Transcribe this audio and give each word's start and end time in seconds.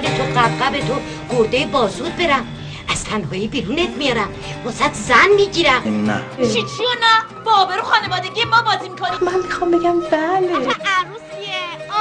بال 0.00 0.10
تو 0.16 0.40
قبقب 0.40 0.80
تو 0.80 0.94
گرده 1.30 1.66
بازود 1.66 2.16
برم. 2.16 2.46
از 2.88 3.04
تنهایی 3.04 3.48
بیرونت 3.48 3.90
میارم. 3.98 4.28
واسط 4.64 4.92
زن 4.92 5.28
می‌گیرم. 5.36 6.10
نه. 6.10 6.20
چی 6.36 6.52
چی 6.52 6.84
نه 7.02 7.42
بابا 7.44 7.74
رو 7.74 7.82
خانوادگی 7.82 8.44
ما 8.44 8.62
بازی 8.62 8.88
می‌کنیم 8.88 9.18
من 9.32 9.42
می‌خوام 9.42 9.70
بگم 9.70 10.00
بله. 10.00 10.48
عروسیه. 10.50 11.58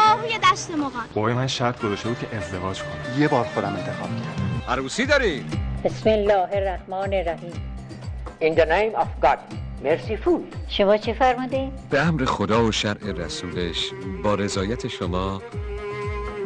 آهوی 0.08 0.38
دشت 0.38 0.72
مقان 0.72 1.06
بابای 1.14 1.34
من 1.34 1.48
شرط 1.48 1.82
گذاشته 1.82 2.10
بود 2.10 2.20
که 2.20 2.38
ازدواج 2.38 2.80
کنم 2.80 3.22
یه 3.22 3.28
بار 3.28 3.44
خودم 3.44 3.68
انتخاب 3.68 4.10
کردم. 4.10 4.64
عروسی 4.70 5.06
داری؟ 5.06 5.46
بسم 5.84 6.10
الله 6.10 6.50
الرحمن 6.54 7.14
الرحیم. 7.14 7.54
In 8.42 8.56
the 8.56 8.66
name 8.66 9.02
of 9.02 9.26
God. 9.26 9.38
Merciful 9.84 10.40
شما 10.70 10.98
چه 10.98 11.14
فرمودین؟ 11.14 11.72
به 11.90 12.02
امر 12.02 12.26
خدا 12.26 12.64
و 12.64 12.72
شرع 12.72 13.12
رسولش 13.18 13.92
با 14.24 14.36
رضایت 14.36 14.88
شما 14.88 15.42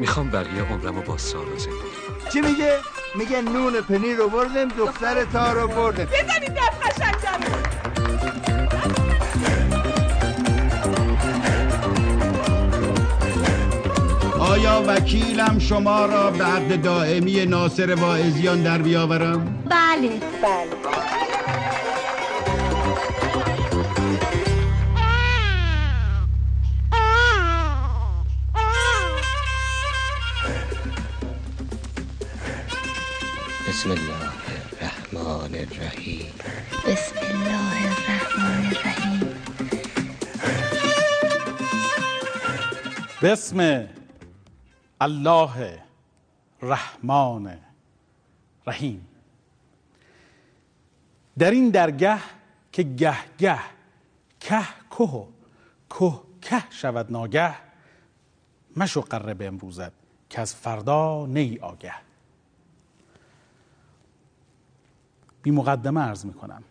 می‌خوام 0.02 0.30
بقیه 0.30 0.64
عمرمو 0.64 1.02
با 1.02 1.18
سارا 1.18 1.58
زندگی 1.58 2.32
چی 2.34 2.42
میگه؟ 2.42 2.78
میگه 3.16 3.42
نون 3.42 3.82
پنیر 3.82 4.18
رو 4.18 4.30
بردم 4.30 4.68
دختر 4.68 5.26
تا 5.26 5.54
رو 5.54 5.68
بردم 5.68 6.06
بزنید 6.06 6.54
دست 6.54 6.82
قشنگ 6.82 7.12
آیا 14.40 14.84
وکیلم 14.88 15.60
شما 15.60 16.06
را 16.06 16.32
به 16.32 16.44
عقد 16.44 16.82
دائمی 16.82 17.46
ناصر 17.46 17.96
واعظیان 17.96 18.64
در 18.64 18.82
بیاورم؟ 18.82 19.64
بله. 19.70 20.10
بله. 20.42 20.91
بسم 43.22 43.88
الله 45.02 45.84
رحمان 46.62 47.58
رحیم 48.68 49.08
در 51.38 51.52
این 51.52 51.70
درگه 51.70 52.18
که 52.72 52.84
گه 52.84 53.18
گه 53.38 53.60
که 54.40 54.60
که 54.98 55.28
که 55.90 56.20
که 56.42 56.64
شود 56.70 57.12
ناگه 57.12 57.56
مشو 58.78 59.02
قره 59.02 59.34
به 59.34 59.48
امروزت 59.48 59.92
که 60.30 60.42
از 60.42 60.56
فردا 60.56 61.26
نی 61.26 61.60
آگه. 61.60 61.94
بی 65.42 65.52
مقدمه 65.52 66.02
عرض 66.02 66.26
می‌کنم. 66.26 66.64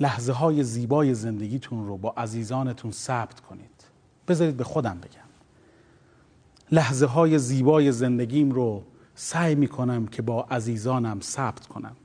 لحظه 0.00 0.32
های 0.32 0.62
زیبای 0.62 1.14
زندگیتون 1.14 1.86
رو 1.86 1.96
با 1.96 2.14
عزیزانتون 2.16 2.90
ثبت 2.90 3.40
کنید. 3.40 3.71
بذارید 4.28 4.56
به 4.56 4.64
خودم 4.64 4.98
بگم. 4.98 5.22
لحظه 6.72 7.06
های 7.06 7.38
زیبای 7.38 7.92
زندگیم 7.92 8.50
رو 8.50 8.82
سعی 9.14 9.54
می‌کنم 9.54 10.06
که 10.06 10.22
با 10.22 10.46
عزیزانم 10.50 11.20
ثبت 11.20 11.66
کنم. 11.66 11.96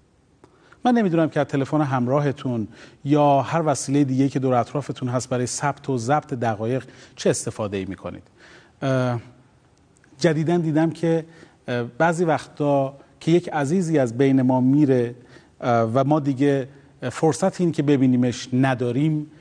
من 0.85 0.93
نمی‌دونم 0.93 1.29
که 1.29 1.39
از 1.39 1.45
تلفن 1.45 1.81
همراهتون 1.81 2.67
یا 3.05 3.41
هر 3.41 3.63
وسیله 3.65 4.03
دیگه 4.03 4.29
که 4.29 4.39
دور 4.39 4.53
اطرافتون 4.53 5.09
هست 5.09 5.29
برای 5.29 5.45
ثبت 5.45 5.89
و 5.89 5.97
ضبط 5.97 6.33
دقایق 6.33 6.83
چه 7.15 7.29
استفاده 7.29 7.77
ای 7.77 7.85
می‌کنید 7.85 8.23
جدیدا 10.19 10.57
دیدم 10.57 10.91
که 10.91 11.25
بعضی 11.97 12.25
وقتا 12.25 12.97
که 13.19 13.31
یک 13.31 13.49
عزیزی 13.49 13.99
از 13.99 14.17
بین 14.17 14.41
ما 14.41 14.61
میره 14.61 15.15
و 15.61 16.03
ما 16.03 16.19
دیگه 16.19 16.67
فرصت 17.11 17.61
این 17.61 17.71
که 17.71 17.83
ببینیمش 17.83 18.49
نداریم 18.53 19.31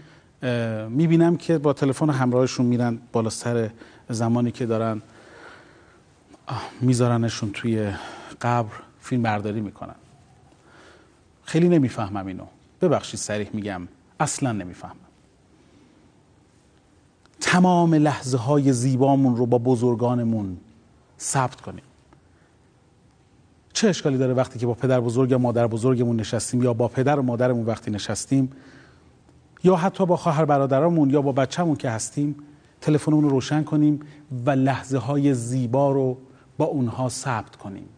می‌بینم 0.88 1.36
که 1.36 1.58
با 1.58 1.72
تلفن 1.72 2.10
همراهشون 2.10 2.66
میرن 2.66 2.98
بالا 3.12 3.30
سر 3.30 3.70
زمانی 4.08 4.50
که 4.50 4.66
دارن 4.66 5.02
میذارنشون 6.80 7.50
توی 7.50 7.92
قبر 8.40 8.72
فیلم 9.00 9.22
برداری 9.22 9.60
می‌کنن. 9.60 9.94
خیلی 11.44 11.68
نمی‌فهمم 11.68 12.26
اینو. 12.26 12.44
ببخشید 12.80 13.20
سریح 13.20 13.48
میگم. 13.52 13.88
اصلا 14.20 14.52
نمی‌فهمم. 14.52 14.96
تمام 17.40 17.94
لحظه 17.94 18.36
های 18.38 18.72
زیبامون 18.72 19.36
رو 19.36 19.46
با 19.46 19.58
بزرگانمون 19.58 20.56
ثبت 21.20 21.60
کنیم. 21.60 21.84
چه 23.72 23.88
اشکالی 23.88 24.18
داره 24.18 24.34
وقتی 24.34 24.58
که 24.58 24.66
با 24.66 24.74
پدر 24.74 25.00
بزرگ 25.00 25.30
یا 25.30 25.38
مادر 25.38 25.66
بزرگمون 25.66 26.16
نشستیم 26.16 26.62
یا 26.62 26.72
با 26.72 26.88
پدر 26.88 27.18
و 27.18 27.22
مادرمون 27.22 27.66
وقتی 27.66 27.90
نشستیم؟ 27.90 28.52
یا 29.64 29.76
حتی 29.76 30.06
با 30.06 30.16
خواهر 30.16 30.44
برادرامون 30.44 31.10
یا 31.10 31.22
با 31.22 31.32
بچه‌مون 31.32 31.76
که 31.76 31.90
هستیم 31.90 32.36
تلفنمون 32.80 33.24
رو 33.24 33.30
روشن 33.30 33.62
کنیم 33.62 34.00
و 34.46 34.50
لحظه 34.50 34.98
های 34.98 35.34
زیبا 35.34 35.92
رو 35.92 36.18
با 36.58 36.64
اونها 36.64 37.08
ثبت 37.08 37.56
کنیم. 37.56 37.88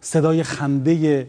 صدای 0.00 0.42
خنده 0.42 1.26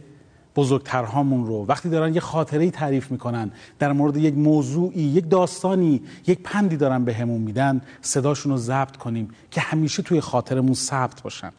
بزرگترهامون 0.55 1.45
رو 1.45 1.65
وقتی 1.65 1.89
دارن 1.89 2.13
یه 2.13 2.19
خاطره 2.19 2.71
تعریف 2.71 3.11
می‌کنن 3.11 3.51
در 3.79 3.91
مورد 3.91 4.17
یک 4.17 4.33
موضوعی 4.37 5.01
یک 5.01 5.29
داستانی 5.29 6.01
یک 6.27 6.39
پندی 6.43 6.77
دارن 6.77 7.05
به 7.05 7.13
همون 7.13 7.41
میدن 7.41 7.81
صداشون 8.01 8.51
رو 8.51 8.57
ضبط 8.57 8.97
کنیم 8.97 9.29
که 9.51 9.61
همیشه 9.61 10.03
توی 10.03 10.21
خاطرمون 10.21 10.73
ثبت 10.73 11.21
باشن. 11.21 11.51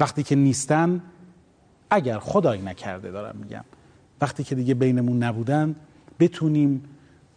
وقتی 0.00 0.22
که 0.22 0.36
نیستن 0.36 1.00
اگر 1.90 2.18
خدایی 2.18 2.62
نکرده 2.62 3.10
دارم 3.10 3.36
میگم. 3.36 3.64
وقتی 4.20 4.44
که 4.44 4.54
دیگه 4.54 4.74
بینمون 4.74 5.22
نبودن 5.22 5.76
بتونیم 6.22 6.82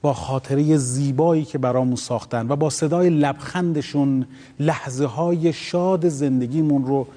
با 0.01 0.13
خاطره 0.13 0.77
زیبایی 0.77 1.45
که 1.45 1.57
برامون 1.57 1.95
ساختن 1.95 2.47
و 2.47 2.55
با 2.55 2.69
صدای 2.69 3.09
لبخندشون 3.09 4.25
لحظه 4.59 5.05
های 5.05 5.53
شاد 5.53 6.09
زندگیمون 6.09 6.85
رو 6.85 7.07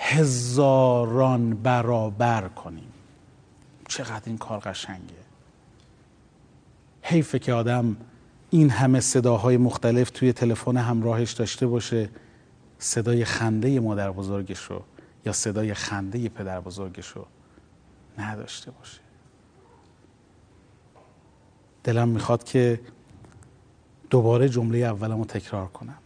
هزاران 0.00 1.54
برابر 1.54 2.48
کنیم. 2.48 2.92
چقدر 3.88 4.22
این 4.26 4.38
کار 4.38 4.58
قشنگه. 4.58 5.22
حیفه 7.02 7.38
که 7.38 7.52
آدم 7.52 7.96
این 8.50 8.70
همه 8.70 9.00
صداهای 9.00 9.56
مختلف 9.56 10.10
توی 10.10 10.32
تلفن 10.32 10.76
همراهش 10.76 11.32
داشته 11.32 11.66
باشه 11.66 12.08
صدای 12.78 13.24
خنده 13.24 13.80
مادر 13.80 14.10
بزرگش 14.10 14.58
رو 14.58 14.82
یا 15.26 15.32
صدای 15.32 15.74
خنده 15.74 16.28
پدر 16.28 16.60
بزرگش 16.60 17.08
رو 17.08 17.26
نداشته 18.18 18.70
باشه. 18.70 19.01
دلم 21.84 22.08
می‌خواد 22.08 22.44
که 22.44 22.80
دوباره 24.10 24.48
جمله 24.48 24.78
اولم 24.78 25.18
رو 25.18 25.24
تکرار 25.24 25.66
کنم. 25.66 25.98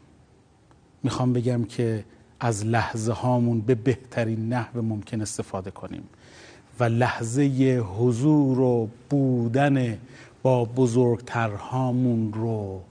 می‌خوام 1.03 1.32
بگم 1.32 1.64
که 1.64 2.04
از 2.41 2.66
لحظه 2.66 3.12
هامون 3.12 3.60
به 3.60 3.75
بهترین 3.75 4.53
نحو 4.53 4.82
ممکن 4.82 5.20
استفاده 5.20 5.70
کنیم 5.70 6.09
و 6.81 6.84
لحظه 6.84 7.42
حضور 7.98 8.60
و 8.60 8.88
بودن 9.10 9.98
با 10.42 10.64
بزرگترهامون 10.64 12.32
رو 12.32 12.82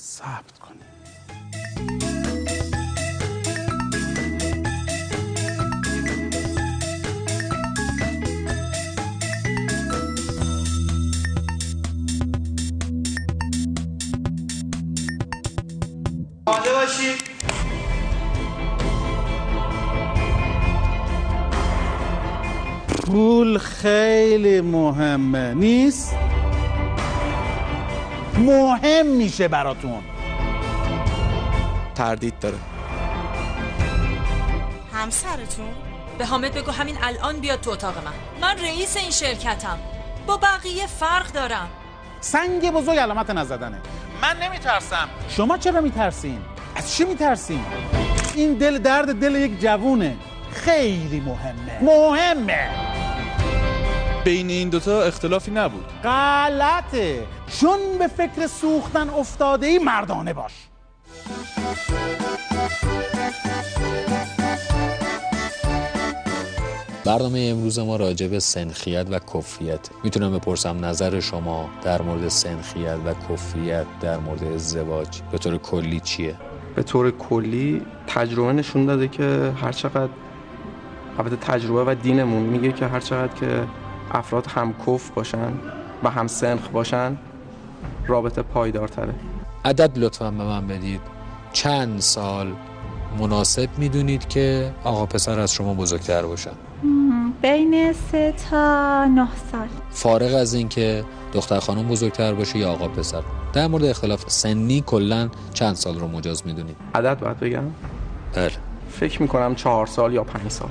ثبت 0.00 0.58
کنیم. 0.58 0.78
پول 23.38 23.58
خیلی 23.58 24.60
مهمه 24.60 25.54
نیست. 25.54 26.16
مهم 28.38 29.06
میشه 29.06 29.48
براتون. 29.48 30.02
تردید 31.94 32.38
داره. 32.38 32.56
همسرتون؟ 34.92 35.68
به 36.18 36.26
حامد 36.26 36.54
بگو 36.54 36.70
همین 36.70 36.96
الان 37.02 37.36
بیاد 37.36 37.60
تو 37.60 37.70
اتاق 37.70 37.94
من. 38.04 38.12
من 38.40 38.62
رئیس 38.62 38.96
این 38.96 39.10
شرکتم. 39.10 39.78
با 40.26 40.36
بقیه 40.36 40.86
فرق 40.86 41.32
دارم. 41.32 41.68
سنگ 42.20 42.70
بزرگ 42.70 42.98
علامت 42.98 43.30
نزدنه. 43.30 43.78
من 44.22 44.36
نمیترسم. 44.42 45.08
شما 45.28 45.58
چرا 45.58 45.80
میترسین؟ 45.80 46.38
از 46.76 46.94
چی 46.94 47.04
میترسین؟ 47.04 47.64
این 48.34 48.54
دل 48.54 48.78
درد 48.78 49.20
دل 49.20 49.34
یک 49.34 49.60
جوونه. 49.60 50.16
خیلی 50.52 51.20
مهمه. 51.20 51.78
مهمه. 51.82 52.97
بین 54.28 54.50
این 54.50 54.68
دوتا 54.68 55.02
اختلافی 55.02 55.50
نبود. 55.50 55.84
غلطه. 56.04 57.26
چون 57.60 57.78
به 57.98 58.06
فکر 58.06 58.46
سوختن 58.46 59.10
افتاده 59.10 59.66
ای 59.66 59.78
مردانه 59.78 60.32
باش. 60.32 60.52
برنامه 67.04 67.38
امروز 67.38 67.78
ما 67.78 67.96
راجع 67.96 68.26
به 68.26 68.40
سنخیت 68.40 69.06
و 69.10 69.18
کفریت 69.18 69.90
می‌تونم 70.04 70.38
بپرسم 70.38 70.84
نظر 70.84 71.20
شما 71.20 71.68
در 71.82 72.02
مورد 72.02 72.28
سنخیت 72.28 72.96
و 73.06 73.14
کفریت 73.14 73.86
در 74.00 74.18
مورد 74.18 74.44
ازدواج 74.44 75.20
به 75.32 75.38
طور 75.38 75.58
کلی 75.58 76.00
چیه؟ 76.00 76.36
به 76.74 76.82
طور 76.82 77.10
کلی 77.10 77.82
تجربه 78.06 78.52
نشون 78.52 78.86
داده 78.86 79.08
که 79.08 79.52
هر 79.62 79.72
چقدر 79.72 80.12
البته 81.18 81.36
تجربه 81.36 81.92
و 81.92 81.94
دینمون 81.94 82.42
میگه 82.42 82.72
که 82.72 82.86
هر 82.86 83.00
چقدر 83.00 83.34
که 83.34 83.66
افراد 84.10 84.46
هم 84.46 84.74
کف 84.86 85.10
باشن 85.10 85.52
و 86.02 86.10
هم 86.10 86.26
سنخ 86.26 86.68
باشن 86.68 87.16
رابطه 88.06 88.42
پایدارتره. 88.42 89.14
عدد 89.64 89.98
لطفا 89.98 90.30
به 90.30 90.44
من 90.44 90.66
بدید. 90.66 91.00
چند 91.52 92.00
سال 92.00 92.52
مناسب 93.20 93.68
می‌دونید 93.78 94.28
که 94.28 94.72
آقا 94.84 95.06
پسر 95.06 95.40
از 95.40 95.52
شما 95.52 95.74
بزرگتر 95.74 96.22
باشن؟ 96.22 96.50
بین 97.42 97.92
سه 97.92 98.34
تا 98.50 99.04
نه 99.04 99.28
سال. 99.52 99.68
فارغ 99.90 100.34
از 100.34 100.54
اینکه 100.54 101.04
دختر 101.32 101.58
خانم 101.60 101.88
بزرگتر 101.88 102.34
باشه 102.34 102.58
یا 102.58 102.72
آقا 102.72 102.88
پسر. 102.88 103.22
در 103.52 103.66
مورد 103.66 103.84
اختلاف 103.84 104.24
سنی 104.26 104.82
کلا 104.86 105.28
چند 105.54 105.74
سال 105.74 105.98
رو 105.98 106.08
مجاز 106.08 106.46
می‌دونید؟ 106.46 106.76
عدد 106.94 107.18
باید 107.18 107.40
بگم؟ 107.40 107.62
بله. 108.34 108.50
فکر 108.90 109.22
می‌کنم 109.22 109.54
چهار 109.54 109.86
سال 109.86 110.14
یا 110.14 110.24
پنج 110.24 110.50
سال. 110.50 110.70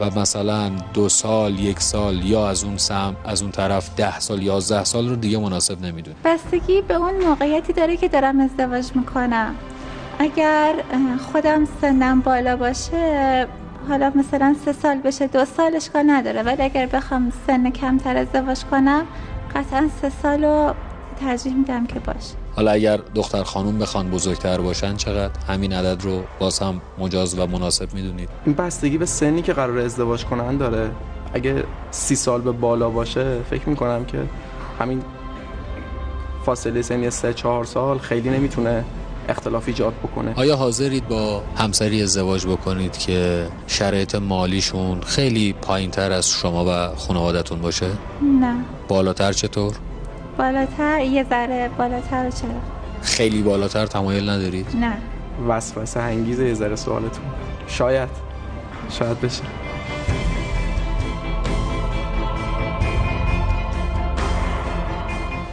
و 0.00 0.20
مثلا 0.20 0.70
دو 0.94 1.08
سال 1.08 1.58
یک 1.58 1.80
سال 1.80 2.24
یا 2.24 2.48
از 2.48 2.64
اون 2.64 2.76
سم 2.76 3.16
از 3.24 3.42
اون 3.42 3.50
طرف 3.50 3.94
ده 3.96 4.20
سال 4.20 4.42
یازده 4.42 4.84
سال 4.84 5.08
رو 5.08 5.16
دیگه 5.16 5.38
مناسب 5.38 5.84
نمی‌دونی 5.84 6.16
بستگی 6.24 6.82
به 6.82 6.94
اون 6.94 7.14
موقعیتی 7.24 7.72
داره 7.72 7.96
که 7.96 8.08
دارم 8.08 8.40
ازدواج 8.40 8.90
می‌کنم. 8.94 9.54
اگر 10.18 10.74
خودم 11.32 11.68
سنم 11.80 12.20
بالا 12.20 12.56
باشه 12.56 13.46
حالا 13.88 14.12
مثلا 14.14 14.56
سه 14.64 14.72
سال 14.72 14.96
بشه 14.98 15.26
دو 15.26 15.44
سال 15.44 15.76
اشکال 15.76 16.10
نداره. 16.10 16.42
ولی 16.42 16.62
اگر 16.62 16.86
بخوام 16.86 17.32
سن 17.46 17.70
کمتر 17.70 18.16
ازدواج 18.16 18.64
کنم 18.70 19.06
قطعا 19.54 19.88
سه 20.02 20.12
سال 20.22 20.44
رو 20.44 20.74
ترجیح 21.20 21.54
میدم 21.54 21.86
که 21.86 22.00
باشه. 22.00 22.39
حالا 22.56 22.70
اگر 22.70 22.96
دختر 23.14 23.42
خانم 23.42 23.78
بخوان 23.78 24.10
بزرگتر 24.10 24.60
باشن 24.60 24.96
چقدر؟ 24.96 25.32
همین 25.48 25.72
عدد 25.72 26.02
رو 26.02 26.22
باز 26.38 26.58
هم 26.58 26.80
مجاز 26.98 27.38
و 27.38 27.46
مناسب 27.46 27.94
می‌دونید. 27.94 28.28
این 28.46 28.54
بستگی 28.54 28.98
به 28.98 29.06
سنی 29.06 29.42
که 29.42 29.52
قرار 29.52 29.78
ازدواج 29.78 30.24
کنن 30.24 30.56
داره. 30.56 30.90
اگه 31.34 31.64
سی 31.90 32.14
سال 32.14 32.40
به 32.40 32.52
بالا 32.52 32.90
باشه 32.90 33.36
فکر 33.50 33.68
می‌کنم 33.68 34.04
که 34.04 34.18
همین 34.78 35.02
فاصله 36.46 36.82
سنی 36.82 37.10
سه 37.10 37.34
چهار 37.34 37.64
سال 37.64 37.98
خیلی 37.98 38.30
نمی‌تونه 38.30 38.84
اختلاف 39.28 39.64
ایجاد 39.68 39.92
بکنه. 39.92 40.34
آیا 40.36 40.56
حاضرید 40.56 41.08
با 41.08 41.42
همسری 41.56 42.02
ازدواج 42.02 42.46
بکنید 42.46 42.98
که 42.98 43.46
شرایط 43.66 44.14
مالیشون 44.14 45.00
خیلی 45.00 45.52
پایین 45.52 45.90
تر 45.90 46.12
از 46.12 46.28
شما 46.28 46.64
و 46.68 46.96
خانوادتون 46.96 47.60
باشه؟ 47.60 47.86
نه. 48.40 48.54
بالاتر 48.88 49.32
چطور؟ 49.32 49.74
بالاتر 50.40 51.00
یه 51.00 51.24
ذره 51.24 51.70
بالاتر 51.78 52.30
چرا؟ 52.30 52.50
خیلی 53.02 53.42
بالاتر 53.42 53.86
تمایل 53.86 54.30
ندارید؟ 54.30 54.76
نه. 54.76 54.98
وسوسه 55.48 56.00
انگیزه 56.00 56.46
یه 56.46 56.54
ذره 56.54 56.76
سوالتون. 56.76 57.24
شاید. 57.66 58.08
شاید 58.90 59.20
بشه. 59.20 59.42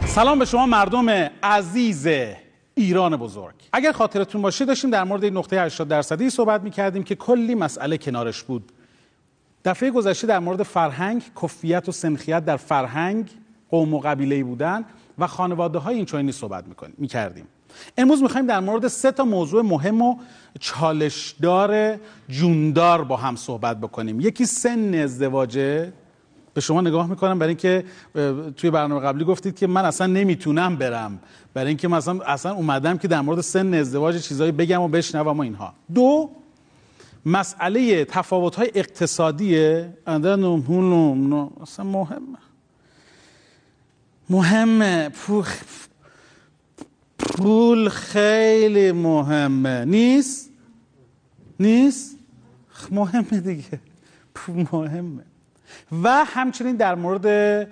سلام 0.06 0.38
به 0.38 0.44
شما 0.44 0.66
مردم 0.66 1.08
عزیز 1.42 2.08
ایران 2.74 3.16
بزرگ. 3.16 3.54
اگر 3.72 3.92
خاطرتون 3.92 4.42
باشه 4.42 4.64
داشتیم 4.64 4.90
در 4.90 5.04
مورد 5.04 5.24
این 5.24 5.36
نقطه 5.36 5.60
80 5.60 5.88
درصدی 5.88 6.30
صحبت 6.30 6.62
می‌کردیم 6.62 7.02
که 7.02 7.14
کلی 7.14 7.54
مسئله 7.54 7.98
کنارش 7.98 8.42
بود. 8.42 8.72
دفعه 9.64 9.90
گذشته 9.90 10.26
در 10.26 10.38
مورد 10.38 10.62
فرهنگ 10.62 11.22
کفیت 11.42 11.88
و 11.88 11.92
سنخیت 11.92 12.44
در 12.44 12.56
فرهنگ 12.56 13.30
قوم 13.70 13.94
و 13.94 14.00
قبیله 14.00 14.44
بودن 14.44 14.84
و 15.18 15.26
خانواده 15.26 15.78
های 15.78 15.96
این 15.96 16.04
چنینی 16.04 16.32
صحبت 16.32 16.64
می‌کردیم. 16.98 17.44
امروز 17.98 18.22
می‌خوایم 18.22 18.46
در 18.46 18.60
مورد 18.60 18.88
سه 18.88 19.12
تا 19.12 19.24
موضوع 19.24 19.62
مهم 19.62 20.02
و 20.02 20.16
چالشدار 20.60 21.96
جوندار 22.28 23.04
با 23.04 23.16
هم 23.16 23.36
صحبت 23.36 23.80
بکنیم. 23.80 24.20
یکی 24.20 24.46
سن 24.46 24.94
ازدواجه. 24.94 25.92
به 26.54 26.60
شما 26.60 26.80
نگاه 26.80 27.06
می‌کنم 27.06 27.38
برای 27.38 27.48
اینکه 27.48 27.84
توی 28.56 28.70
برنامه 28.70 29.00
قبلی 29.00 29.24
گفتید 29.24 29.56
که 29.56 29.66
من 29.66 29.84
اصلا 29.84 30.06
نمی‌تونم 30.06 30.76
برم. 30.76 31.18
برای 31.54 31.68
اینکه 31.68 31.88
مثلا 31.88 32.20
اصلا 32.20 32.52
اومدم 32.52 32.98
که 32.98 33.08
در 33.08 33.20
مورد 33.20 33.40
سن 33.40 33.74
ازدواج 33.74 34.22
چیزایی 34.22 34.52
بگم 34.52 34.82
و 34.82 34.88
بشنوم 34.88 35.38
و 35.38 35.40
اینها. 35.40 35.72
دو 35.94 36.30
مسئله 37.26 38.04
تفاوت 38.04 38.54
های 38.54 38.70
نه 41.14 41.48
اصلا 41.62 41.84
مهمه 41.84 42.38
مهمه. 44.30 45.10
پول 47.18 47.88
خیلی 47.88 48.92
مهمه. 48.92 49.84
نیست؟ 49.84 50.50
نیست؟ 51.60 52.16
مهمه 52.90 53.40
دیگه. 53.40 53.80
پول 54.34 54.66
مهمه. 54.72 55.22
و 56.02 56.24
همچنین 56.24 56.76
در 56.76 56.94
مورد 56.94 57.68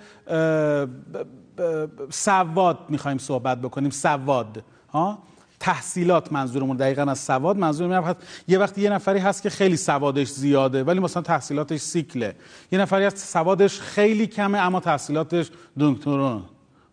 سواد 2.10 2.78
می‌خوایم 2.88 3.18
صحبت 3.18 3.60
بکنیم. 3.60 3.90
سواد. 3.90 4.64
ها؟ 4.92 5.18
تحصیلات 5.60 6.32
منظورمون 6.32 6.76
دقیقا 6.76 7.02
از 7.02 7.18
سواد 7.18 7.56
منظور 7.56 7.92
هست 7.92 8.16
یه 8.48 8.58
وقتی 8.58 8.80
یه 8.80 8.90
نفری 8.90 9.18
هست 9.18 9.42
که 9.42 9.50
خیلی 9.50 9.76
سوادش 9.76 10.28
زیاده 10.28 10.84
ولی 10.84 11.00
مثلا 11.00 11.22
تحصیلاتش 11.22 11.80
سیکله. 11.80 12.36
یه 12.72 12.78
نفری 12.78 13.04
هست 13.04 13.16
سوادش 13.16 13.80
خیلی 13.80 14.26
کمه 14.26 14.58
اما 14.58 14.80
تحصیلاتش 14.80 15.50
دکترا 15.80 16.42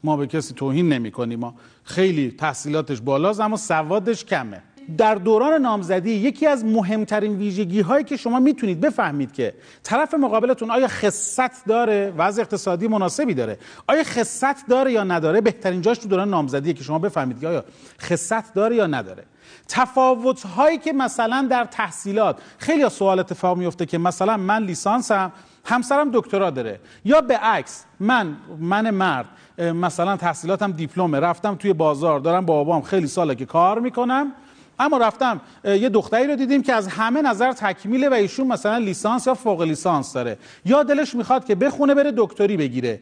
ما 0.04 0.18
به 0.18 0.27
کسی 0.27 0.54
توهین 0.54 0.89
نمی 0.89 1.12
کنیم 1.12 1.39
ما 1.39 1.56
خیلی 1.83 2.31
تحصیلاتش 2.31 3.01
بالاست 3.01 3.39
اما 3.39 3.57
سوادش 3.57 4.25
کمه. 4.25 4.62
در 4.97 5.15
دوران 5.15 5.62
نامزدی 5.62 6.12
یکی 6.12 6.47
از 6.47 6.65
مهمترین 6.65 7.35
ویژگی 7.38 7.81
هایی 7.81 8.03
که 8.03 8.18
شما 8.18 8.39
می‌تونید 8.39 8.81
بفهمید 8.81 9.31
که 9.31 9.53
طرف 9.83 10.13
مقابلتون 10.13 10.71
آیا 10.71 10.88
خصت 10.88 11.65
داره؟ 11.65 12.13
وضع 12.18 12.41
اقتصادی 12.41 12.88
مناسبی 12.88 13.34
داره. 13.34 13.60
آیا 13.88 14.03
خصت 14.03 14.67
داره 14.67 14.91
یا 14.91 15.03
نداره؟ 15.03 15.41
بهترین 15.41 15.81
جاش 15.81 15.98
تو 15.98 16.07
دوران 16.07 16.29
نامزدیه 16.29 16.74
که 16.74 16.84
شما 16.84 17.00
بفهمید 17.00 17.39
که 17.39 17.48
آیا 17.48 17.63
خصت 18.01 18.53
داره 18.53 18.75
یا 18.75 18.88
نداره. 18.88 19.24
تفاوت 19.67 20.46
هایی 20.46 20.77
که 20.77 20.93
مثلا 20.93 21.48
در 21.50 21.65
تحصیلات 21.65 22.39
خیلی 22.57 22.89
سوال 22.89 23.19
اتفاق 23.19 23.57
میفته 23.57 23.86
که 23.86 23.98
مثلا 23.98 24.38
من 24.38 24.63
لیسانسم 24.63 25.31
همسرم 25.65 26.10
دکترا 26.13 26.50
داره. 26.50 26.79
یا 27.05 27.22
به 27.22 27.38
عکس 27.38 27.86
من 28.00 28.38
من 28.60 28.89
مرد 28.89 29.25
مثلا 29.57 30.17
تحصیلاتم 30.17 30.72
دیپلمه 30.72 31.19
رفتم 31.19 31.55
توی 31.55 31.74
بازار 31.74 32.19
دارم 32.19 32.46
با 32.46 32.63
بابام 32.63 32.81
خیلی 32.81 33.07
ساله 33.07 33.36
که 33.36 33.46
کار 33.46 33.79
می‌کنم. 33.79 34.34
اما 34.80 34.98
رفتم 34.98 35.42
یه 35.63 35.89
دختری 35.89 36.27
رو 36.27 36.36
دیدیم 36.36 36.63
که 36.63 36.74
از 36.74 36.88
همه 36.88 37.22
نظر 37.22 37.51
تکمیله 37.51 38.10
و 38.10 38.13
ایشون 38.13 38.48
مثلا 38.48 38.77
لیسانس 38.77 39.27
یا 39.27 39.34
فوق 39.34 39.62
لیسانس 39.62 40.13
داره. 40.13 40.38
یا 40.65 40.84
دلش 40.84 41.15
می‌خواد 41.15 41.46
که 41.46 41.56
بخونه 41.56 41.96
بره 41.96 42.13
دکتری 42.18 42.58
بگیره. 42.58 43.00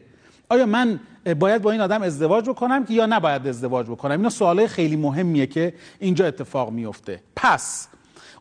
آیا 0.48 0.66
من 0.66 1.00
باید 1.38 1.62
با 1.62 1.70
این 1.70 1.80
آدم 1.80 2.02
ازدواج 2.02 2.48
بکنم 2.48 2.84
که 2.84 2.94
یا 2.94 3.06
نباید 3.06 3.46
ازدواج 3.46 3.86
بکنم؟ 3.86 4.16
اینا 4.16 4.30
سوالای 4.30 4.68
خیلی 4.68 4.96
مهمیه 4.96 5.46
که 5.46 5.74
اینجا 5.98 6.26
اتفاق 6.26 6.70
میفته. 6.70 7.20
پس 7.36 7.88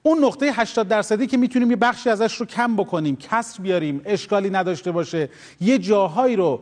اون 0.03 0.23
نقطه 0.23 0.45
80 0.45 0.87
درصدی 0.87 1.27
که 1.27 1.37
می‌تونیم 1.37 1.69
یه 1.69 1.75
بخشی 1.75 2.09
ازش 2.09 2.35
رو 2.35 2.45
کم 2.45 2.75
بکنیم 2.75 3.15
کسر 3.15 3.63
بیاریم 3.63 4.01
اشکالی 4.05 4.49
نداشته 4.49 4.91
باشه 4.91 5.29
یه 5.61 5.77
جاهایی 5.77 6.35
رو 6.35 6.61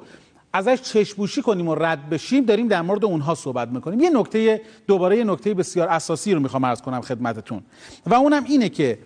ازش 0.53 0.81
چشپوشی 0.81 1.41
کنیم 1.41 1.67
و 1.67 1.75
رد 1.75 2.09
بشیم 2.09 2.45
داریم 2.45 2.67
در 2.67 2.81
مورد 2.81 3.05
اونها 3.05 3.35
صحبت 3.35 3.67
می‌کنیم. 3.67 3.99
یه 3.99 4.09
نکته 4.09 4.61
دوباره 4.87 5.17
یه 5.17 5.23
نکته 5.23 5.53
بسیار 5.53 5.87
اساسی 5.87 6.33
رو 6.33 6.39
می‌خوام 6.39 6.65
عرض 6.65 6.81
کنم 6.81 7.01
خدمتتون. 7.01 7.61
و 8.05 8.13
اونم 8.13 8.43
اینه 8.43 8.69
که 8.69 8.99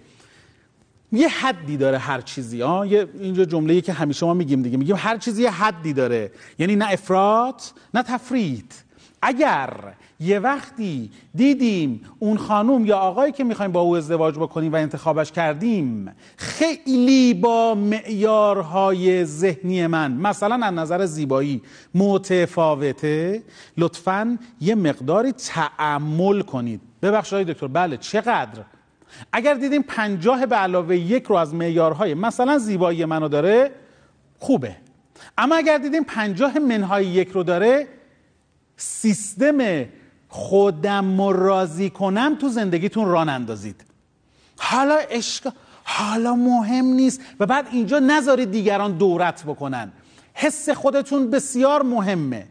یه 1.12 1.27
حدی 1.27 1.77
داره 1.77 1.97
هر 1.97 2.21
چیزی 2.21 2.62
ها 2.62 2.85
یه 2.85 3.07
اینجا 3.19 3.45
جمله‌ای 3.45 3.81
که 3.81 3.93
همیشه 3.93 4.25
ما 4.25 4.33
میگیم 4.33 4.62
دیگه 4.62 4.77
میگیم 4.77 4.95
هر 5.00 5.17
چیزی 5.17 5.43
یه 5.43 5.51
حدی 5.51 5.93
داره. 5.93 6.31
یعنی 6.59 6.75
نه 6.75 6.85
افراط 6.91 7.63
نه 7.93 8.03
تفرید. 8.03 8.73
اگر 9.25 9.69
یه 10.19 10.39
وقتی 10.39 11.11
دیدیم 11.35 12.01
اون 12.19 12.37
خانوم 12.37 12.85
یا 12.85 12.97
آقایی 12.97 13.31
که 13.31 13.43
می‌خوایم 13.43 13.71
با 13.71 13.81
او 13.81 13.95
ازدواج 13.95 14.35
بکنیم 14.35 14.73
و 14.73 14.75
انتخابش 14.75 15.31
کردیم 15.31 16.11
خیلی 16.37 17.33
با 17.33 17.75
معیارهای 17.75 19.25
ذهنی 19.25 19.87
من 19.87 20.11
مثلا 20.11 20.65
از 20.65 20.73
نظر 20.73 21.05
زیبایی 21.05 21.61
متفاوته. 21.95 23.43
لطفا 23.77 24.37
یه 24.61 24.75
مقداری 24.75 25.31
تعمل 25.31 26.41
کنید. 26.41 26.81
ببخشید 27.01 27.47
دکتر 27.47 27.67
بله 27.67 27.97
چقدر؟ 27.97 28.63
اگر 29.31 29.53
دیدیم 29.53 29.81
پنجاه 29.81 30.45
به 30.45 30.55
علاوه 30.55 30.97
یک 30.97 31.23
رو 31.23 31.35
از 31.35 31.53
معیارهای 31.55 32.13
مثلا 32.13 32.57
زیبایی 32.57 33.05
منو 33.05 33.27
داره 33.27 33.71
خوبه. 34.39 34.75
اما 35.37 35.55
اگر 35.55 35.77
دیدیم 35.77 36.03
پنجاه 36.03 36.59
منهای 36.59 37.05
یک 37.05 37.29
رو 37.29 37.43
داره 37.43 37.87
سیستم 38.77 39.85
خودم 40.29 41.21
راضی 41.21 41.89
کنم 41.89 42.35
تو 42.35 42.49
زندگیتون 42.49 43.05
ران 43.05 43.29
اندازید. 43.29 43.83
حالا 44.57 44.97
اشکال 45.09 45.51
حالا 45.83 46.35
مهم 46.35 46.85
نیست 46.85 47.21
و 47.39 47.45
بعد 47.45 47.67
اینجا 47.71 47.99
نذارید 47.99 48.51
دیگران 48.51 48.91
دورت 48.91 49.43
بکنن. 49.43 49.91
حس 50.33 50.69
خودتون 50.69 51.29
بسیار 51.29 51.83
مهمه. 51.83 52.45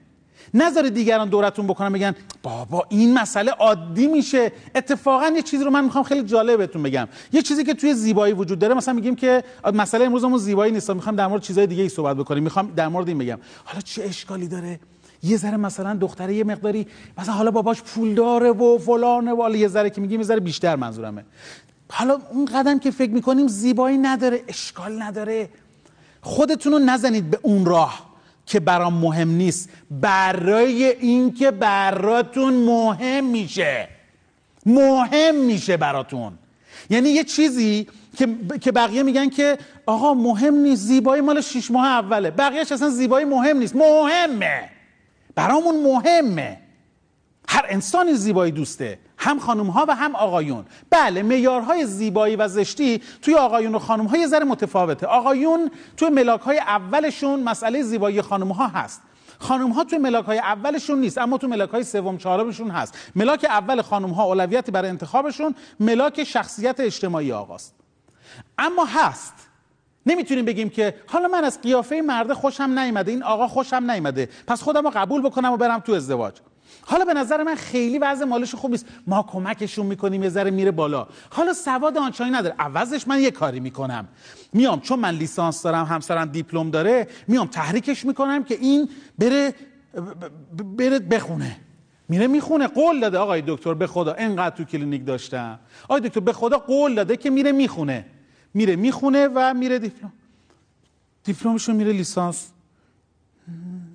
نذارید 0.54 0.94
دیگران 0.94 1.28
دورتون 1.28 1.66
بکنن 1.66 1.92
بگن 1.92 2.14
بابا 2.42 2.86
این 2.88 3.18
مسئله 3.18 3.50
عادی 3.50 4.06
میشه. 4.06 4.52
اتفاقا 4.74 5.32
یه 5.36 5.42
چیزی 5.42 5.64
رو 5.64 5.70
من 5.70 5.84
می‌خوام 5.84 6.04
خیلی 6.04 6.22
جالب 6.22 6.58
بهتون 6.58 6.82
بگم. 6.82 7.08
یه 7.32 7.42
چیزی 7.42 7.64
که 7.64 7.74
توی 7.74 7.94
زیبایی 7.94 8.34
وجود 8.34 8.58
داره 8.58 8.74
مثلا 8.74 8.94
میگیم 8.94 9.16
که 9.16 9.44
مسئله 9.74 10.04
امروزمون 10.04 10.38
زیبایی 10.38 10.72
نیست 10.72 10.90
می‌خوام 10.90 11.16
در 11.16 11.26
مورد 11.26 11.42
چیزای 11.42 11.66
دیگه 11.66 11.82
ای 11.82 11.88
صحبت 11.88 12.16
بکنیم. 12.16 12.42
می‌خوام 12.42 12.72
در 12.76 12.88
مورد 12.88 13.08
این 13.08 13.18
بگم. 13.18 13.38
حالا 13.64 13.80
چه 13.80 14.04
اشکالی 14.04 14.48
داره؟ 14.48 14.80
یه 15.22 15.36
ذره 15.36 15.56
مثلا 15.56 15.94
دختره 15.94 16.34
یه 16.34 16.44
مقداری 16.44 16.86
مثلا 17.18 17.34
حالا 17.34 17.50
باباش 17.50 17.82
پول 17.82 18.14
داره 18.14 18.50
و 18.50 18.78
فلانه 18.78 19.32
و 19.32 19.56
یه 19.56 19.68
ذره 19.68 19.90
که 19.90 20.00
میگیم 20.00 20.20
یه 20.20 20.26
ذره 20.26 20.40
بیشتر 20.40 20.76
منظورمه. 20.76 21.24
حالا 21.90 22.18
اون 22.30 22.44
قدم 22.44 22.78
که 22.78 22.90
فکر 22.90 23.10
می‌کنیم 23.10 23.46
زیبایی 23.48 23.98
نداره 23.98 24.42
اشکال 24.48 25.02
نداره. 25.02 25.48
خودتون 26.20 26.72
رو 26.72 26.78
نزنید 26.78 27.30
به 27.30 27.38
اون 27.42 27.64
راه 27.64 28.12
که 28.46 28.60
برام 28.60 28.94
مهم 28.94 29.28
نیست. 29.28 29.68
برای 29.90 30.84
اینکه 30.84 31.50
براتون 31.50 32.54
مهم 32.54 33.24
میشه. 33.24 33.88
مهم 34.66 35.34
میشه 35.34 35.76
براتون. 35.76 36.32
یعنی 36.90 37.08
یه 37.08 37.24
چیزی 37.24 37.86
که 38.16 38.28
که 38.60 38.72
بقیه 38.72 39.02
میگن 39.02 39.28
که 39.28 39.58
آقا 39.86 40.14
مهم 40.14 40.54
نیست 40.54 40.82
زیبایی 40.82 41.22
مال 41.22 41.40
شیش 41.40 41.70
ماه 41.70 41.86
اوله. 41.86 42.30
بقیهش 42.30 42.72
اصلا 42.72 42.88
زیبایی 42.88 43.24
مهم 43.24 43.58
نیست. 43.58 43.76
مهمه. 43.76 44.68
برامون 45.34 45.82
مهمه. 45.82 46.58
هر 47.48 47.66
انسانی 47.68 48.14
زیبایی 48.14 48.52
دوسته 48.52 48.98
هم 49.18 49.38
خانم 49.38 49.66
ها 49.66 49.84
و 49.88 49.94
هم 49.94 50.16
آقایون. 50.16 50.64
بله 50.90 51.22
معیارهای 51.22 51.86
زیبایی 51.86 52.36
و 52.36 52.48
زشتی 52.48 53.02
توی 53.22 53.34
آقایون 53.34 53.74
و 53.74 53.78
خانم 53.78 54.06
ها 54.06 54.16
یه 54.16 54.26
ذره 54.26 54.44
متفاوته. 54.44 55.06
آقایون 55.06 55.70
توی 55.96 56.08
ملاک 56.08 56.40
های 56.40 56.58
اولشون 56.58 57.42
مسئله 57.42 57.82
زیبایی 57.82 58.22
خانم 58.22 58.52
ها 58.52 58.66
هست. 58.66 59.02
خانم 59.38 59.70
ها 59.70 59.84
توی 59.84 59.98
ملاک 59.98 60.24
های 60.24 60.38
اولشون 60.38 61.00
نیست 61.00 61.18
اما 61.18 61.38
توی 61.38 61.50
ملاک 61.50 61.70
های 61.70 61.84
سوم 61.84 62.18
چهارمشون 62.18 62.70
هست. 62.70 62.98
ملاک 63.14 63.44
اول 63.44 63.82
خانم 63.82 64.10
ها 64.10 64.24
اولویتی 64.24 64.72
برای 64.72 64.90
انتخابشون 64.90 65.54
ملاک 65.80 66.24
شخصیت 66.24 66.80
اجتماعی 66.80 67.32
آقاست. 67.32 67.74
اما 68.58 68.84
هست. 68.84 69.34
نمی‌تونیم 70.06 70.44
بگیم 70.44 70.70
که 70.70 70.94
حالا 71.06 71.28
من 71.28 71.44
از 71.44 71.60
قیافه 71.60 72.00
مرد 72.00 72.32
خوشم 72.32 72.78
نیامده 72.78 73.10
این 73.10 73.22
آقا 73.22 73.48
خوشم 73.48 73.90
نیامده 73.90 74.28
پس 74.46 74.62
خودم 74.62 74.84
رو 74.84 74.90
قبول 74.94 75.22
بکنم 75.22 75.52
و 75.52 75.56
برم 75.56 75.80
تو 75.80 75.92
ازدواج. 75.92 76.34
حالا 76.84 77.04
به 77.04 77.14
نظر 77.14 77.42
من 77.42 77.54
خیلی 77.54 77.98
وضع 77.98 78.24
مالش 78.24 78.54
خوب 78.54 78.70
نیست. 78.70 78.86
ما 79.06 79.22
کمکشون 79.22 79.86
می‌کنیم 79.86 80.22
یه 80.22 80.28
ذره 80.28 80.50
میره 80.50 80.70
بالا. 80.70 81.06
حالا 81.30 81.52
سواد 81.52 81.98
آنچنانی 81.98 82.32
نداره. 82.32 82.54
عوضش 82.58 83.08
من 83.08 83.20
یه 83.20 83.30
کاری 83.30 83.60
می‌کنم. 83.60 84.08
میام 84.52 84.80
چون 84.80 84.98
من 84.98 85.14
لیسانس 85.14 85.62
دارم 85.62 85.84
همسرم 85.84 86.24
دیپلم 86.24 86.70
داره 86.70 87.06
میام 87.28 87.46
تحریکش 87.46 88.04
می‌کنم 88.04 88.44
که 88.44 88.54
این 88.54 88.88
بره 89.18 89.54
بره 90.78 90.98
بخونه. 90.98 91.56
میره 92.08 92.26
می‌خونه. 92.26 92.66
قول 92.66 93.00
داده 93.00 93.18
آقای 93.18 93.42
دکتر 93.46 93.74
به 93.74 93.86
خدا. 93.86 94.14
انقدر 94.18 94.56
تو 94.56 94.64
کلینیک 94.64 95.06
داشتم. 95.06 95.58
آقای 95.84 96.00
دکتر 96.00 96.20
به 96.20 96.32
خدا 96.32 96.58
قول 96.58 96.94
داده 96.94 97.16
که 97.16 97.30
میره 97.30 97.52
می‌خونه. 97.52 98.06
میره 98.54 98.76
می‌خونه 98.76 99.28
و 99.34 99.54
میره 99.54 99.78
دیپلم. 99.78 100.12
دیپلمشو 101.24 101.72
میره 101.72 101.92
لیسانس. 101.92 102.48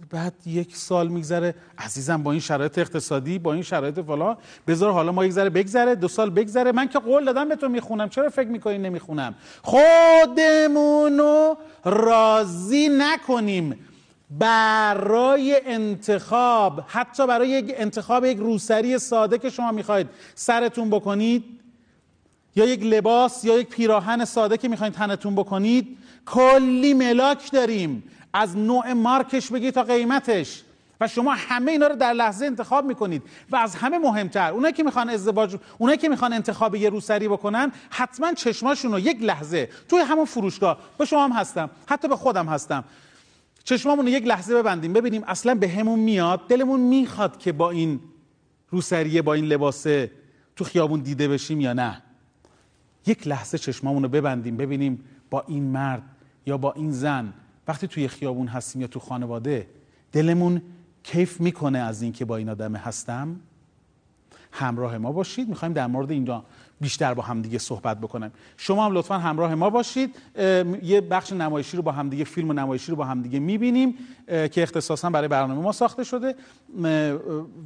بعد 0.09 0.33
یک 0.45 0.75
سال 0.75 1.07
میگذره. 1.07 1.55
عزیزم 1.77 2.23
با 2.23 2.31
این 2.31 2.39
شرایط 2.39 2.77
اقتصادی 2.77 3.39
با 3.39 3.53
این 3.53 3.63
شرایط 3.63 3.99
فلان. 3.99 4.37
بذار 4.67 4.91
حالا 4.91 5.11
ما 5.11 5.25
یک 5.25 5.31
ذره 5.31 5.49
بگذره 5.49 5.95
دو 5.95 6.07
سال 6.07 6.29
بگذره. 6.29 6.71
من 6.71 6.87
که 6.87 6.99
قول 6.99 7.25
دادم 7.25 7.49
به 7.49 7.55
تو 7.55 7.69
می‌خونم. 7.69 8.09
چرا 8.09 8.29
فکر 8.29 8.47
می‌کنی 8.47 8.77
نمی‌خونم؟ 8.77 9.35
خودمونو 9.61 11.55
راضی 11.85 12.89
نکنیم 12.91 13.79
برای 14.31 15.61
انتخاب. 15.65 16.83
حتی 16.87 17.27
برای 17.27 17.49
یک 17.49 17.73
انتخاب 17.77 18.25
یک 18.25 18.37
روسری 18.37 18.99
ساده 18.99 19.37
که 19.37 19.49
شما 19.49 19.71
می‌خواید 19.71 20.09
سرتون 20.35 20.89
بکنید. 20.89 21.43
یا 22.57 22.65
یک 22.65 22.83
لباس 22.83 23.45
یا 23.45 23.59
یک 23.59 23.67
پیراهن 23.67 24.25
ساده 24.25 24.57
که 24.57 24.67
می‌خواید 24.67 24.93
تنتون 24.93 25.35
بکنید 25.35 25.97
کلی 26.25 26.93
ملاک 26.93 27.51
داریم. 27.51 28.03
از 28.33 28.57
نوع 28.57 28.93
مارکش 28.93 29.51
بگی 29.51 29.71
تا 29.71 29.83
قیمتش. 29.83 30.63
و 31.01 31.07
شما 31.07 31.33
همه 31.37 31.71
اینا 31.71 31.87
رو 31.87 31.95
در 31.95 32.13
لحظه 32.13 32.45
انتخاب 32.45 32.85
می‌کنید. 32.85 33.23
و 33.51 33.55
از 33.55 33.75
همه 33.75 33.97
مهمتر 33.97 34.51
اونایی 34.51 34.73
که 34.73 34.83
می‌خوان 34.83 35.09
ازدواج 35.09 35.55
اونایی 35.77 35.97
که 35.97 36.09
می‌خوان 36.09 36.33
انتخاب 36.33 36.75
یه 36.75 36.89
روسری 36.89 37.27
بکنن 37.27 37.71
حتما 37.89 38.33
چشماشون 38.33 38.91
رو 38.91 38.99
یک 38.99 39.17
لحظه 39.21 39.69
توی 39.89 39.99
همون 39.99 40.25
فروشگاه 40.25 40.77
به 40.97 41.05
شما 41.05 41.23
هم 41.23 41.31
هستم 41.31 41.69
حتی 41.85 42.07
به 42.07 42.15
خودم 42.15 42.45
هستم. 42.45 42.83
چشمامون 43.63 44.05
رو 44.05 44.11
یک 44.11 44.27
لحظه 44.27 44.55
ببندیم 44.55 44.93
ببینیم 44.93 45.23
اصلا 45.27 45.55
به 45.55 45.69
همون 45.69 45.99
میاد 45.99 46.47
دلمون 46.47 46.79
می‌خواد 46.79 47.37
که 47.39 47.51
با 47.51 47.71
این 47.71 47.99
روسریه 48.69 49.21
با 49.21 49.33
این 49.33 49.45
لباسه 49.45 50.11
تو 50.55 50.63
خیابون 50.63 50.99
دیده 50.99 51.27
بشیم 51.27 51.61
یا 51.61 51.73
نه. 51.73 52.01
یک 53.07 53.27
لحظه 53.27 53.57
چشمامون 53.57 54.03
رو 54.03 54.09
ببندیم 54.09 54.57
ببینیم 54.57 55.03
با 55.29 55.43
این 55.47 55.63
مرد 55.63 56.03
یا 56.45 56.57
با 56.57 56.73
این 56.73 56.91
زن 56.91 57.33
وقتی 57.67 57.87
توی 57.87 58.07
خیابون 58.07 58.47
هستیم 58.47 58.81
یا 58.81 58.87
تو 58.87 58.99
خانواده 58.99 59.67
دلمون 60.11 60.61
کیف 61.03 61.41
می‌کنه 61.41 61.79
از 61.79 62.01
اینکه 62.01 62.25
با 62.25 62.37
این 62.37 62.49
آدم 62.49 62.75
هستم؟ 62.75 63.39
همراه 64.51 64.97
ما 64.97 65.11
باشید. 65.11 65.49
می‌خوایم 65.49 65.73
در 65.73 65.87
مورد 65.87 66.11
اینجا 66.11 66.43
بیشتر 66.81 67.13
با 67.13 67.23
همدیگه 67.23 67.57
صحبت 67.57 67.97
بکنم 67.97 68.31
شما 68.57 68.85
هم 68.85 68.93
لطفا 68.93 69.17
همراه 69.17 69.55
ما 69.55 69.69
باشید. 69.69 70.15
یه 70.83 71.01
بخش 71.01 71.33
نمایشی 71.33 71.77
رو 71.77 71.83
با 71.83 71.91
همدیگه 71.91 72.23
فیلم 72.23 72.49
و 72.49 72.53
نمایشی 72.53 72.91
رو 72.91 72.97
با 72.97 73.05
همدیگه 73.05 73.39
می‌بینیم 73.39 73.95
که 74.27 74.63
اختصاصا 74.63 75.09
برای 75.09 75.27
برنامه 75.27 75.61
ما 75.61 75.71
ساخته 75.71 76.03
شده. 76.03 76.35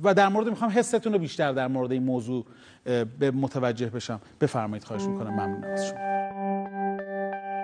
و 0.03 0.13
در 0.13 0.29
مورد 0.29 0.47
می‌خوام 0.47 0.71
حستون 0.71 1.13
رو 1.13 1.19
بیشتر 1.19 1.51
در 1.51 1.67
مورد 1.67 1.91
این 1.91 2.03
موضوع 2.03 2.45
به 3.19 3.31
متوجه 3.31 3.89
بشم. 3.89 4.21
بفرمایید 4.41 4.83
خواهش 4.83 5.03
می‌کنم. 5.03 5.33
ممنون 5.33 5.63
از 5.63 5.88
شما. 5.88 5.97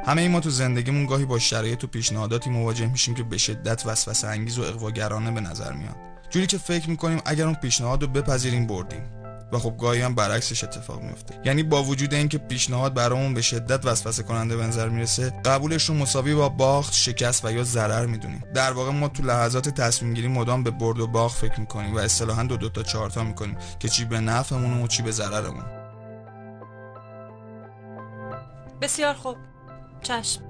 همه 0.05 0.21
ای 0.21 0.27
ما 0.27 0.39
تو 0.39 0.49
زندگیمون 0.49 1.05
گاهی 1.05 1.25
با 1.25 1.39
شرایط 1.39 1.83
و 1.83 1.87
پیشنهاداتی 1.87 2.49
مواجه 2.49 2.91
میشیم 2.91 3.15
که 3.15 3.23
به 3.23 3.37
شدت 3.37 3.85
وسوسه 3.85 4.27
انگیز 4.27 4.59
و 4.59 4.61
اقواگرانه 4.61 5.31
به 5.31 5.41
نظر 5.41 5.71
میاد. 5.71 5.95
جوری 6.29 6.47
که 6.47 6.57
فکر 6.57 6.89
می‌کنیم 6.89 7.21
اگر 7.25 7.45
اون 7.45 7.55
پیشنهاد 7.55 8.01
رو 8.01 8.07
بپذیریم 8.07 8.67
بردیم. 8.67 9.13
و 9.51 9.59
خب 9.59 9.77
گاهی 9.77 10.01
هم 10.01 10.15
برعکسش 10.15 10.63
اتفاق 10.63 11.01
میفته 11.01 11.41
یعنی 11.45 11.63
با 11.63 11.83
وجود 11.83 12.13
اینکه 12.13 12.37
پیشنهاد 12.37 12.93
برامون 12.93 13.33
به 13.33 13.41
شدت 13.41 13.85
وسوسه 13.85 14.23
کننده 14.23 14.57
به 14.57 14.63
نظر 14.63 14.89
می‌رسه 14.89 15.33
قبولش 15.45 15.89
رو 15.89 15.95
مساوی 15.95 16.35
با 16.35 16.49
باخت 16.49 16.93
شکست 16.93 17.45
و 17.45 17.51
یا 17.51 17.63
ضرر 17.63 18.05
می‌دونیم. 18.05 18.43
در 18.53 18.71
واقع 18.71 18.91
ما 18.91 19.07
تو 19.07 19.23
لحظات 19.23 19.69
تصمیم 19.69 20.13
گیری 20.13 20.27
مدام 20.27 20.63
به 20.63 20.71
برد 20.71 20.99
و 20.99 21.07
باخت 21.07 21.37
فکر 21.37 21.59
می‌کنیم 21.59 21.95
و 21.95 21.99
اصطلاحا 21.99 22.43
دو 22.43 22.57
دو 22.57 22.69
تا 22.69 22.83
چهار 22.83 23.09
تا 23.09 23.23
می‌کنیم 23.23 23.57
که 23.79 23.89
چی 23.89 24.05
به 24.05 24.19
نفعمون 24.19 24.81
و 24.83 24.87
چی 24.87 25.03
به 25.03 25.11
ضررمون. 25.11 25.65
بسیار 28.81 29.13
خوب. 29.13 29.37
چشم. 30.01 30.41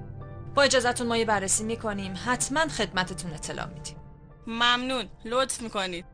با 0.54 0.62
اجازتون 0.62 1.06
ما 1.06 1.16
یه 1.16 1.24
بررسی 1.24 1.64
می‌کنیم. 1.64 2.14
حتما 2.24 2.68
خدمتتون 2.68 3.32
اطلاع 3.32 3.66
میدیم. 3.66 3.97
ممنون. 4.48 5.08
لطف 5.24 5.62
می‌کنید. 5.62 6.04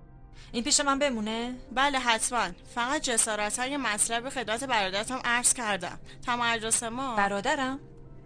این 0.52 0.64
پیش 0.64 0.80
من 0.80 0.98
بمونه؟ 0.98 1.54
بله 1.72 1.98
حتما. 1.98 2.48
فقط 2.74 3.02
جسارت 3.02 3.58
های 3.58 3.76
مطلب 3.76 4.28
خدمت 4.28 4.64
برادرتم 4.64 5.20
عرض 5.24 5.52
کردم. 5.52 5.98
تمرس 6.26 6.82
ما. 6.82 7.16
برادرم؟ 7.16 7.80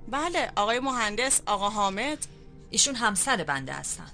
بله 0.09 0.53
آقای 0.57 0.81
مهندس 0.81 1.41
آقا 1.47 1.69
حامد. 1.69 2.27
ایشون 2.71 2.95
همسر 2.95 3.45
بنده 3.45 3.73
هستن. 3.73 4.11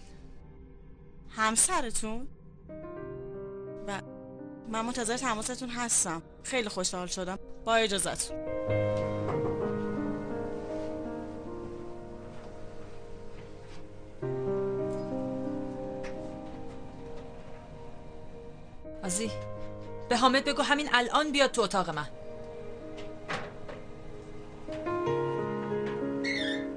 همسرتون؟ 1.36 2.28
و 3.88 4.00
من 4.68 4.80
منتظر 4.80 5.16
تماستون 5.16 5.68
هستم. 5.70 6.22
خیلی 6.42 6.68
خوشحال 6.68 7.06
شدم. 7.06 7.38
با 7.64 7.74
اجازتون 7.74 8.36
آزی 19.04 19.30
به 20.08 20.16
حامد 20.16 20.44
بگو 20.44 20.62
همین 20.62 20.88
الان 20.92 21.32
بیاد 21.32 21.50
تو 21.50 21.60
اتاق 21.62 21.90
من. 21.90 22.08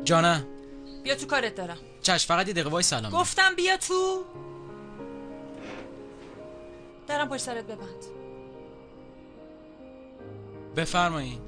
جانه 0.03 0.47
بیا 1.03 1.15
تو 1.15 1.25
کارت 1.27 1.55
دارم. 1.55 1.77
چش 2.01 2.25
فقط 2.25 2.47
یه 2.47 2.53
دقیقه 2.53 2.69
وای 2.69 2.83
سلام. 2.83 3.11
گفتم 3.11 3.55
بیا 3.55 3.77
تو. 3.77 4.23
درم 7.07 7.29
پشت 7.29 7.41
سرت 7.41 7.65
ببند. 7.65 8.05
بفرمایید 10.75 11.46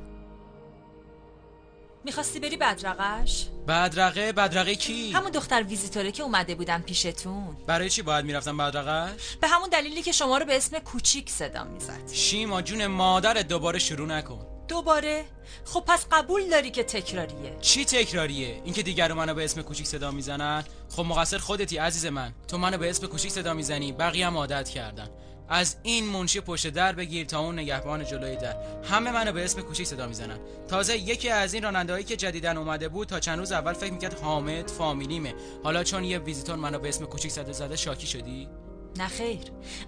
می‌خواستی 2.06 2.40
بری 2.40 2.58
بدرقش 2.58 3.48
بدرقه؟ 3.68 4.32
بدرقه 4.32 4.76
کی؟ 4.76 5.12
همون 5.12 5.32
دختر 5.32 5.64
ویزیتوره 5.64 6.12
که 6.12 6.24
اومده 6.24 6.56
بودن 6.56 6.82
پیشتون. 6.82 7.58
برای 7.68 7.90
چی 7.90 8.02
باید 8.02 8.26
می‌رفتم 8.26 8.58
بدرقش 8.58 9.38
به 9.42 9.48
همون 9.48 9.70
دلیلی 9.70 10.02
که 10.02 10.12
شما 10.12 10.38
رو 10.38 10.46
به 10.46 10.58
اسم 10.58 10.80
کوچیک 10.80 11.30
صدا 11.30 11.64
می‌زد. 11.64 12.12
شیما 12.12 12.62
جون 12.62 12.88
مادرت 12.88 13.48
دوباره 13.48 13.80
شروع 13.80 14.08
نکن. 14.08 14.46
دوباره؟ 14.68 15.26
خب 15.66 15.84
پس 15.88 16.06
قبول 16.12 16.50
داری 16.50 16.72
که 16.72 16.84
تکراریه. 16.84 17.58
چی 17.62 17.86
تکراریه؟ 17.86 18.62
اینکه 18.66 18.84
دیگر 18.84 19.14
منو 19.14 19.34
به 19.34 19.44
اسم 19.44 19.62
کوچیک 19.62 19.88
صدا 19.88 20.12
می‌زنن؟ 20.12 20.64
خب 20.90 21.06
مقصر 21.06 21.38
خودتی 21.38 21.78
عزیز 21.78 22.06
من. 22.06 22.34
تو 22.48 22.58
منو 22.58 22.78
به 22.78 22.90
اسم 22.90 23.08
کوچیک 23.08 23.32
صدا 23.32 23.54
می‌زنی 23.54 23.92
بقیه 23.92 24.28
هم 24.28 24.38
عادت 24.38 24.70
کردن. 24.70 25.10
از 25.50 25.76
این 25.84 26.06
منشی 26.06 26.42
پشت 26.42 26.68
در 26.68 26.92
بگیر 26.92 27.26
تا 27.26 27.40
اون 27.40 27.60
نگهبان 27.60 28.06
جلوی 28.06 28.36
در. 28.36 28.56
همه 28.84 29.12
منو 29.12 29.32
به 29.32 29.44
اسم 29.46 29.62
کوچیک 29.62 29.88
صدا 29.88 30.08
می‌زنن. 30.08 30.40
تازه 30.68 30.98
یکی 30.98 31.30
از 31.30 31.54
این 31.54 31.64
رانندهایی 31.64 32.04
که 32.04 32.16
جدیدن 32.16 32.58
اومده 32.58 32.90
بود 32.90 33.08
تا 33.08 33.20
چند 33.20 33.40
روز 33.40 33.52
اول 33.52 33.74
فکر 33.74 33.94
می‌کرد 33.94 34.20
حامد 34.20 34.70
فامیلیمه. 34.70 35.34
حالا 35.64 35.84
چون 35.84 36.04
یه 36.04 36.20
ویزیتور 36.20 36.56
منو 36.56 36.80
به 36.80 36.90
اسم 36.90 37.06
کوچیک 37.06 37.32
صدا 37.32 37.52
زده 37.52 37.76
شاکی 37.76 38.08
شدی؟ 38.08 38.50
نه 38.98 39.08
خیر. 39.08 39.40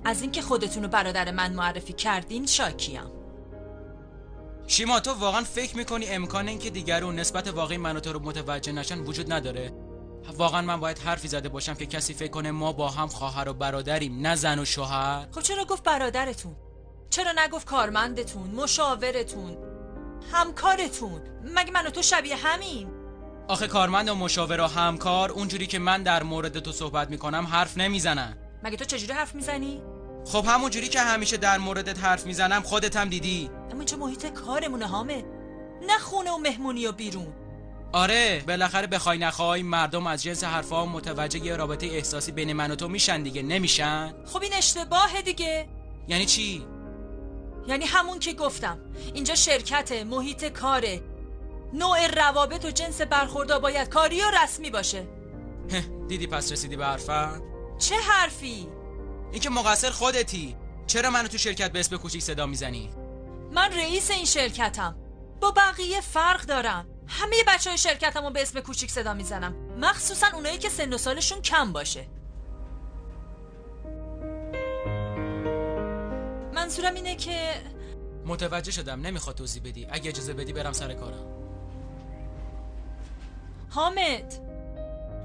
از 0.06 0.22
اینکه 0.22 0.42
خودتون 0.42 0.84
رو 0.84 0.90
برادر 0.90 1.32
من 1.32 1.54
معرفی 1.54 1.94
کردین 1.94 2.46
شاکیم 2.46 3.12
شیما 4.68 5.00
تو 5.00 5.14
واقعا 5.14 5.44
فکر 5.44 5.78
می‌کنی 5.78 6.08
امکان 6.08 6.48
اینکه 6.48 6.70
دیگرون 6.70 7.20
نسبت 7.20 7.48
واقعی 7.48 7.78
من 7.78 7.98
و 7.98 8.00
تو 8.00 8.14
رو 8.14 8.20
متوجه 8.20 8.72
نشن 8.72 9.00
وجود 9.00 9.34
نداره؟ 9.34 9.72
واقعا 10.38 10.62
من 10.62 10.80
باید 10.80 11.00
حرفی 11.00 11.28
زده 11.28 11.50
باشم 11.50 11.74
که 11.74 11.86
کسی 11.86 12.14
فکر 12.14 12.32
کنه 12.32 12.52
ما 12.52 12.74
با 12.74 12.90
هم 12.90 13.08
خواهر 13.08 13.50
و 13.50 13.54
برادریم 13.54 14.28
نه 14.28 14.36
زن 14.36 14.60
و 14.60 14.66
شوهر. 14.66 15.28
خب 15.32 15.42
چرا 15.42 15.66
گفت 15.66 15.84
برادرتون؟ 15.84 16.56
چرا 17.10 17.32
نگفت 17.38 17.68
کارمندتون 17.68 18.52
مشاورتون 18.52 19.58
همکارتون؟ 20.32 21.22
مگه 21.44 21.72
من 21.72 21.88
و 21.88 21.90
تو 21.90 22.02
شبیه 22.02 22.36
همیم؟ 22.36 22.92
آخه 23.48 23.68
کارمند 23.68 24.10
و 24.10 24.16
مشاور 24.16 24.62
و 24.62 24.68
همکار 24.68 25.32
اونجوری 25.32 25.68
که 25.68 25.80
من 25.80 26.04
در 26.04 26.24
مورد 26.24 26.60
تو 26.60 26.72
صحبت 26.72 27.10
می‌کنم 27.10 27.46
حرف 27.46 27.78
نمی‌زنن. 27.78 28.38
مگه 28.64 28.78
تو 28.78 28.86
چجوری 28.86 29.14
حرف 29.14 29.36
می‌زنی؟ 29.36 29.82
خب 30.26 30.46
همونجوری 30.48 30.88
که 30.88 31.00
همیشه 31.00 31.38
در 31.38 31.58
موردت 31.58 32.00
حرف 32.00 32.26
می‌زنم 32.26 32.62
خودت 32.62 32.96
هم 32.96 33.10
دیدی. 33.10 33.50
اما 33.70 33.80
اینجا 33.80 33.98
محیط 33.98 34.26
کارمونه 34.26 34.88
هامه 34.88 35.26
نه 35.88 35.98
خونه 35.98 36.32
و 36.32 36.38
مهمونی 36.38 36.88
و 36.88 36.92
بیرون. 36.92 37.34
آره 37.94 38.44
بالاخره 38.48 38.88
بخوای 38.88 39.18
نخوای 39.18 39.64
مردم 39.64 40.08
از 40.08 40.24
جنس 40.24 40.44
حرفا 40.44 40.86
متوجه 40.86 41.46
یه 41.46 41.56
رابطه 41.56 41.88
احساسی 41.88 42.32
بین 42.32 42.54
من 42.54 42.72
و 42.72 42.76
تو 42.76 42.88
میشن 42.88 43.24
دیگه 43.24 43.42
نمیشن؟ 43.42 44.14
خب 44.26 44.42
این 44.42 44.54
اشتباهه 44.54 45.22
دیگه. 45.22 45.68
یعنی 46.08 46.26
چی؟ 46.26 46.66
یعنی 47.68 47.86
همون 47.86 48.20
که 48.20 48.34
گفتم. 48.34 48.80
اینجا 49.14 49.36
شرکت 49.36 49.92
محیط 49.92 50.46
کاره. 50.46 51.02
نوع 51.74 52.08
روابط 52.08 52.66
و 52.66 52.72
جنس 52.72 53.02
برخوردا 53.02 53.60
باید 53.60 53.90
کاری 53.90 54.22
و 54.22 54.32
رسمی 54.44 54.70
باشه. 54.70 55.08
دیدی 56.08 56.28
پس 56.28 56.52
رسیدی 56.52 56.76
به 56.76 56.86
حرفم؟ 56.86 57.42
چه 57.80 57.96
حرفی؟ 57.96 58.68
اینکه 59.32 59.50
مقصر 59.50 59.90
خودتی. 59.90 60.56
چرا 60.88 61.10
منو 61.10 61.28
تو 61.28 61.38
شرکت 61.38 61.72
به 61.72 61.80
اسم 61.80 61.98
کوچیک 61.98 62.22
صدا 62.22 62.46
می‌زنی؟ 62.46 62.90
من 63.52 63.72
رئیس 63.72 64.12
این 64.12 64.26
شرکتم. 64.26 64.96
با 65.42 65.52
بقیه 65.52 66.02
فرق 66.02 66.42
دارم. 66.42 66.88
همه 67.08 67.36
بچه 67.48 67.70
های 67.70 67.78
شرکتمو 67.78 68.30
به 68.30 68.42
اسم 68.42 68.60
کوچیک 68.60 68.92
صدا 68.92 69.14
می‌زنم. 69.14 69.56
مخصوصا 69.78 70.28
اونایی 70.34 70.58
که 70.58 70.70
سن 70.70 70.94
و 70.94 70.98
سالشون 70.98 71.42
کم 71.42 71.74
باشه. 71.74 72.08
منظورم 76.54 76.94
اینه 76.94 77.16
که 77.16 77.54
متوجه 78.26 78.72
شدم. 78.72 79.02
نمی‌خواد 79.02 79.36
توضیح 79.36 79.64
بدی. 79.64 79.88
اگه 79.92 80.10
اجازه 80.10 80.34
بدی 80.34 80.54
برم 80.54 80.72
سر 80.72 80.94
کارم. 80.94 81.26
حامد. 83.70 84.34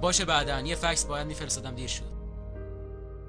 باشه 0.01 0.25
بعدا. 0.25 0.61
یه 0.61 0.75
فکس 0.75 1.05
باید 1.05 1.27
میفرستادم. 1.27 1.75
دیر 1.75 1.89
شد. 1.89 2.17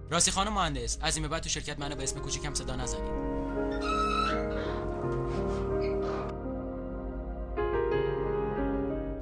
راستی 0.09 0.31
خانم 0.31 0.53
مهندس 0.53 0.97
از 1.01 1.17
این 1.17 1.27
بعد 1.27 1.43
تو 1.43 1.49
شرکت 1.49 1.79
منو 1.79 1.95
به 1.95 2.03
اسم 2.03 2.19
کوچیکم 2.19 2.53
صدا 2.53 2.75
نزنید. 2.75 3.27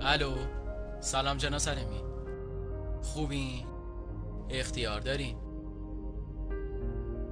الو 0.07 0.35
سلام 0.99 1.37
جنا 1.37 1.59
سلمی 1.59 2.01
خوبی 3.01 3.65
اختیار 4.49 4.99
دارین؟ 4.99 5.37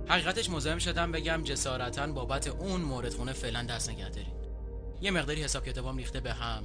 حقیقتش 0.08 0.50
مزاحم 0.50 0.78
شدم 0.78 1.12
بگم 1.12 1.42
جسارتا 1.44 2.08
بابت 2.08 2.48
اون 2.48 2.82
مورد 2.82 3.14
خونه 3.14 3.34
فعلا 3.34 3.64
دست 3.64 3.90
نگه 3.90 4.10
دارین. 4.10 4.36
یه 5.02 5.12
مقداری 5.12 5.44
حساب 5.44 5.66
کتابام 5.66 5.98
ریخته 5.98 6.20
به 6.20 6.34
هم. 6.34 6.64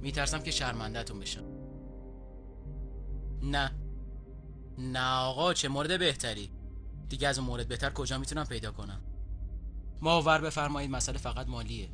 میترسم 0.00 0.38
که 0.38 0.50
شرمندهتون 0.50 1.20
بشم. 1.20 1.44
نه. 3.42 3.70
نه 4.78 5.16
آقا 5.16 5.54
چه 5.54 5.68
مورد 5.68 5.98
بهتری؟ 5.98 6.50
دیگه 7.08 7.28
از 7.28 7.38
اون 7.38 7.46
مورد 7.46 7.68
بهتر 7.68 7.90
کجا 7.90 8.18
می‌تونم 8.18 8.44
پیدا 8.44 8.72
کنم؟ 8.72 9.00
ماور 10.02 10.38
بفرمایید 10.38 10.90
مسئله 10.90 11.18
فقط 11.18 11.48
مالیه. 11.48 11.90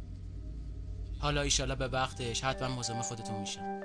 حالا 1.20 1.42
ایشالا 1.42 1.74
به 1.74 1.88
وقتش 1.88 2.44
حتما 2.44 2.76
مزاحم 2.76 3.02
خودتون 3.02 3.40
میشم 3.40 3.80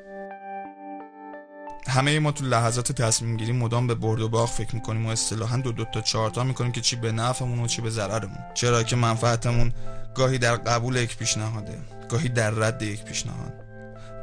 همه 1.87 2.19
ما 2.19 2.31
تو 2.31 2.45
لحظات 2.45 2.91
تصمیم 2.91 3.37
گیری 3.37 3.51
مدام 3.51 3.87
به 3.87 3.95
برد 3.95 4.21
و 4.21 4.29
باخت 4.29 4.53
فکر 4.53 4.75
می‌کنیم 4.75 5.05
و 5.05 5.09
اصطلاحا 5.09 5.57
دو 5.57 5.71
دو 5.71 5.85
تا 5.85 6.01
چهار 6.01 6.29
تا 6.29 6.43
می‌کنیم 6.43 6.71
که 6.71 6.81
چی 6.81 6.95
به 6.95 7.11
نفعمون 7.11 7.59
و 7.59 7.67
چی 7.67 7.81
به 7.81 7.89
ضررمون. 7.89 8.37
چرا 8.53 8.83
که 8.83 8.95
منفعتمون 8.95 9.73
گاهی 10.15 10.37
در 10.37 10.55
قبول 10.55 10.95
یک 10.95 11.17
پیشنهاده 11.17 11.77
گاهی 12.09 12.29
در 12.29 12.49
رد 12.49 12.81
یک 12.81 13.03
پیشنهاد. 13.03 13.53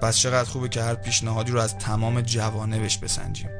پس 0.02 0.18
چقدر 0.18 0.48
خوبه 0.48 0.68
که 0.68 0.82
هر 0.82 0.94
پیشنهادی 0.94 1.52
رو 1.52 1.60
از 1.60 1.78
تمام 1.78 2.20
جوانبش 2.20 2.98
بسنجیم. 2.98 3.50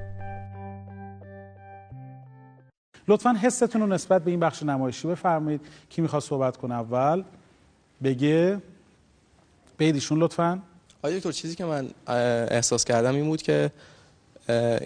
لطفا 3.09 3.33
حستون 3.43 3.81
رو 3.81 3.87
نسبت 3.87 4.25
به 4.25 4.31
این 4.31 4.41
بخش 4.41 4.63
نمایشی 4.63 5.09
بفرمایید. 5.09 5.61
کی 5.91 6.03
می‌خواد 6.03 6.23
صحبت 6.23 6.57
کنه 6.57 6.75
اول؟ 6.75 7.25
بگه. 8.03 8.63
بیدیشون 9.83 10.19
لطفا. 10.19 10.63
آیا 11.03 11.17
دکتر 11.17 11.33
چیزی 11.33 11.55
که 11.55 11.65
من 11.65 11.91
احساس 12.51 12.85
کردم 12.85 13.15
این 13.15 13.25
بود 13.25 13.43
که 13.43 13.71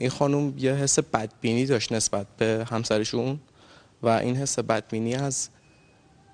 این 0.00 0.11
خانم 0.11 0.54
یه 0.59 0.72
حس 0.72 0.98
بدبینی 0.98 1.66
داشت 1.66 1.92
نسبت 1.92 2.26
به 2.38 2.66
همسرشون 2.70 3.40
و 4.02 4.09
این 4.09 4.37
حس 4.37 4.59
بدبینی 4.59 5.14
از 5.14 5.48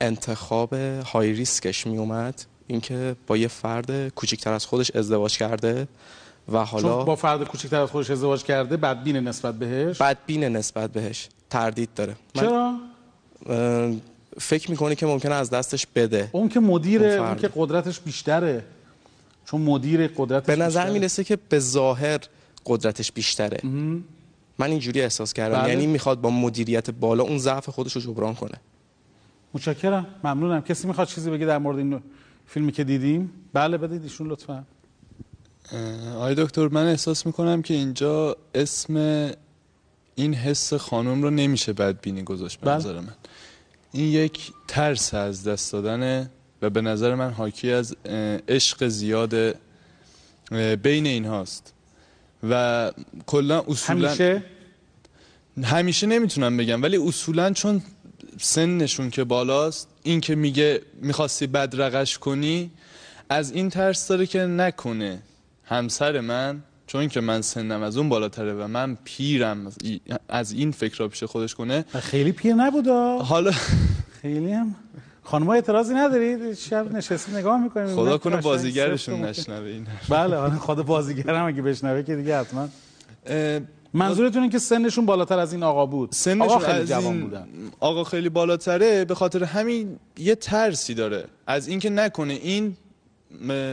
انتخاب 0.01 0.73
های 1.13 1.33
ریسکش 1.33 1.87
می 1.87 1.99
اومد. 1.99 2.43
اینکه 2.67 3.17
با 3.27 3.37
یه 3.37 3.49
فرد 3.49 4.09
کوچکتر 4.09 4.53
از 4.53 4.67
خودش 4.67 4.97
ازدواج 4.97 5.39
کرده 5.39 5.89
و 6.53 6.65
حالا 6.65 6.89
چون 6.89 7.05
با 7.05 7.17
فرد 7.17 7.45
کوچکتر 7.45 7.81
از 7.81 7.91
خودش 7.91 8.11
ازدواج 8.11 8.43
کرده 8.43 8.77
بدبین 8.77 9.17
نسبت 9.17 9.55
بهش؟ 9.55 10.03
بدبین 10.03 10.45
نسبت 10.45 10.93
بهش. 10.93 11.29
تردید 11.51 11.89
داره. 11.95 12.17
چرا؟ 12.35 12.75
فکر 14.41 14.71
می‌کنه 14.71 14.95
که 14.95 15.07
ممکنه 15.07 15.35
از 15.35 15.51
دستش 15.51 15.87
بده؟ 15.95 16.29
اون 16.33 16.49
که 16.49 16.61
مدیره 16.61 17.13
اون, 17.13 17.37
که 17.37 17.51
قدرتش 17.55 18.01
بیشتره. 18.01 18.65
چون 19.45 19.61
مدیر 19.61 20.07
قدرتش 20.17 20.47
به 20.47 20.57
نظر 20.57 20.91
می‌رسه 20.91 21.25
که 21.25 21.39
به 21.49 21.59
ظاهر 21.59 22.21
قدرتش 22.67 23.13
بیشتره. 23.13 23.61
من 24.59 24.71
اینجوری 24.71 25.01
احساس 25.01 25.33
کردم. 25.33 25.63
بله. 25.63 25.69
یعنی 25.69 25.87
می‌خواد 25.87 26.21
با 26.21 26.31
مدیریت 26.31 26.91
بالا 26.91 27.25
اون 27.25 27.39
ضعف 27.39 27.69
خودش 27.69 27.93
رو 27.93 28.01
جبران 28.01 28.35
کنه. 28.35 28.61
متشکرم. 29.55 30.07
ممنونم. 30.25 30.61
کسی 30.61 30.87
می‌خواد 30.87 31.09
چیزی 31.09 31.31
بگه 31.31 31.47
در 31.47 31.59
مورد 31.59 31.79
این 31.79 32.03
فیلمی 32.47 32.73
که 32.73 32.85
دیدیم؟ 32.85 33.31
بله 33.53 33.79
بدید 33.79 34.03
ایشون 34.03 34.29
لطفا. 34.29 34.65
آقای 36.15 36.35
دکتر 36.35 36.69
من 36.69 36.87
احساس 36.87 37.27
می‌کنم 37.27 37.63
که 37.63 37.75
اینجا 37.75 38.37
اسم 38.55 38.97
این 40.15 40.35
حس 40.35 40.75
خانم 40.75 41.23
رو 41.23 41.31
نمیشه 41.31 41.73
بدبینی 41.73 42.23
گذاشت 42.23 42.61
به 42.61 42.67
بله. 42.67 42.77
نظر 42.77 43.01
من. 43.01 43.15
این 43.93 44.07
یک 44.07 44.53
ترس 44.69 45.15
از 45.15 45.49
دست 45.49 45.73
دادنه 45.73 46.31
و 46.63 46.71
به 46.71 46.81
نظر 46.81 47.15
من 47.15 47.31
حاکی 47.31 47.73
از 47.73 47.97
عشق 48.49 48.89
زیاد 48.89 49.35
بین 50.83 51.07
این 51.07 51.25
هاست 51.25 51.73
و 52.51 52.93
کلا 53.27 53.65
اصولا 53.69 54.09
همیشه؟ 54.09 54.43
همیشه 55.65 56.07
نمی‌تونم 56.07 56.57
بگم 56.57 56.83
ولی 56.83 56.97
اصولا 56.97 57.53
چون 57.53 57.83
سنشون 58.41 59.11
که 59.11 59.25
بالاست 59.25 59.89
این 60.03 60.21
که 60.21 60.35
میگه 60.35 60.83
می‌خواستی 60.95 61.47
بدرقش 61.47 62.19
کنی 62.19 62.71
از 63.29 63.53
این 63.53 63.71
ترس 63.71 64.09
داره 64.09 64.27
که 64.27 64.39
نکنه 64.39 65.23
همسر 65.65 66.21
من 66.21 66.63
چون 66.93 67.09
که 67.09 67.21
من 67.21 67.41
سنم 67.43 67.83
از 67.83 67.97
اون 67.97 68.09
بالاتره 68.09 68.55
و 68.55 68.67
من 68.69 68.97
پیرم 69.05 69.67
از 69.67 69.77
ای- 69.85 70.01
از 70.29 70.53
این 70.53 70.71
فکر 70.71 70.99
را 70.99 71.09
پیش 71.09 71.25
خودش 71.25 71.55
کنه. 71.55 71.85
خیلی 72.01 72.33
پیر 72.33 72.55
نبودا. 72.55 73.19
حالا 73.19 73.51
خیلی 74.23 74.53
هم. 74.53 74.75
خانم 75.23 75.49
اعتراضی 75.49 75.95
ندارید 75.95 76.55
شب 76.55 76.93
نشستی 76.93 77.33
نگاه 77.33 77.63
می‌کنیم 77.63 77.97
خدا 77.97 78.19
کنه 78.19 78.37
بازیگرشون 78.37 79.21
نشنوه 79.25 79.67
این. 79.67 79.87
بله 80.09 80.37
آره 80.37 80.55
خدا 80.59 80.83
بازیگرم 80.83 81.47
اگه 81.47 81.63
بشنوه 81.63 82.03
که 82.03 82.17
دیگه 82.17 82.39
حتما. 82.41 82.69
منظورتون 83.95 84.43
این 84.43 84.51
که 84.51 84.59
سنشون 84.59 85.07
بالاتر 85.07 85.39
از 85.39 85.53
این 85.53 85.63
آقا 85.63 85.87
بود. 85.87 86.13
سنشون 86.13 86.43
آقا 86.43 86.59
خیلی 86.59 86.87
جوان 86.87 87.21
بودن. 87.21 87.47
آقا 87.81 88.05
خیلی 88.05 88.29
بالاتره 88.29 89.05
به 89.05 89.15
خاطر 89.15 89.45
همین 89.45 89.99
یه 90.19 90.35
ترسی 90.35 90.95
داره. 90.95 91.25
از 91.47 91.69
اینکه 91.69 91.91
نکنه 91.91 92.33
این 92.33 92.77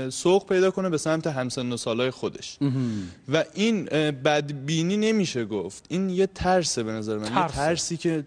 سوق 0.10 0.46
پیدا 0.48 0.72
کنه 0.72 0.90
به 0.90 0.98
سمت 0.98 1.28
همسن 1.28 1.72
و 1.72 1.78
سالای 1.78 2.12
خودش. 2.12 2.58
و 3.34 3.44
این 3.54 3.86
بدبینی 4.12 4.98
نمیشه 4.98 5.46
گفت. 5.46 5.86
این 5.90 6.10
یه 6.10 6.28
ترسه 6.28 6.84
به 6.84 6.92
نظر 6.92 7.18
من. 7.18 7.24
یه 7.24 7.30
ترسه. 7.30 7.56
ترسی 7.56 7.98
که 7.98 8.26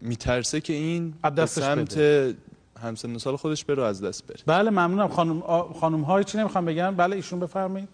میترسه 0.00 0.60
که 0.60 0.72
این 0.72 1.14
به 1.34 1.46
سمت 1.46 1.94
بده. 1.94 2.34
همسن 2.82 3.14
و 3.14 3.18
سال 3.18 3.36
خودش 3.36 3.64
بره 3.64 3.84
از 3.84 4.04
دست 4.04 4.26
بره. 4.26 4.38
بله 4.46 4.70
ممنونم. 4.70 5.08
خانم 5.08 5.42
آ- 5.42 5.72
خانم 5.72 6.00
های 6.00 6.24
چی 6.24 6.38
نمی‌خوام 6.38 6.64
بگم. 6.64 6.96
بله 6.96 7.16
ایشون 7.16 7.40
بفرمایید. 7.40 7.88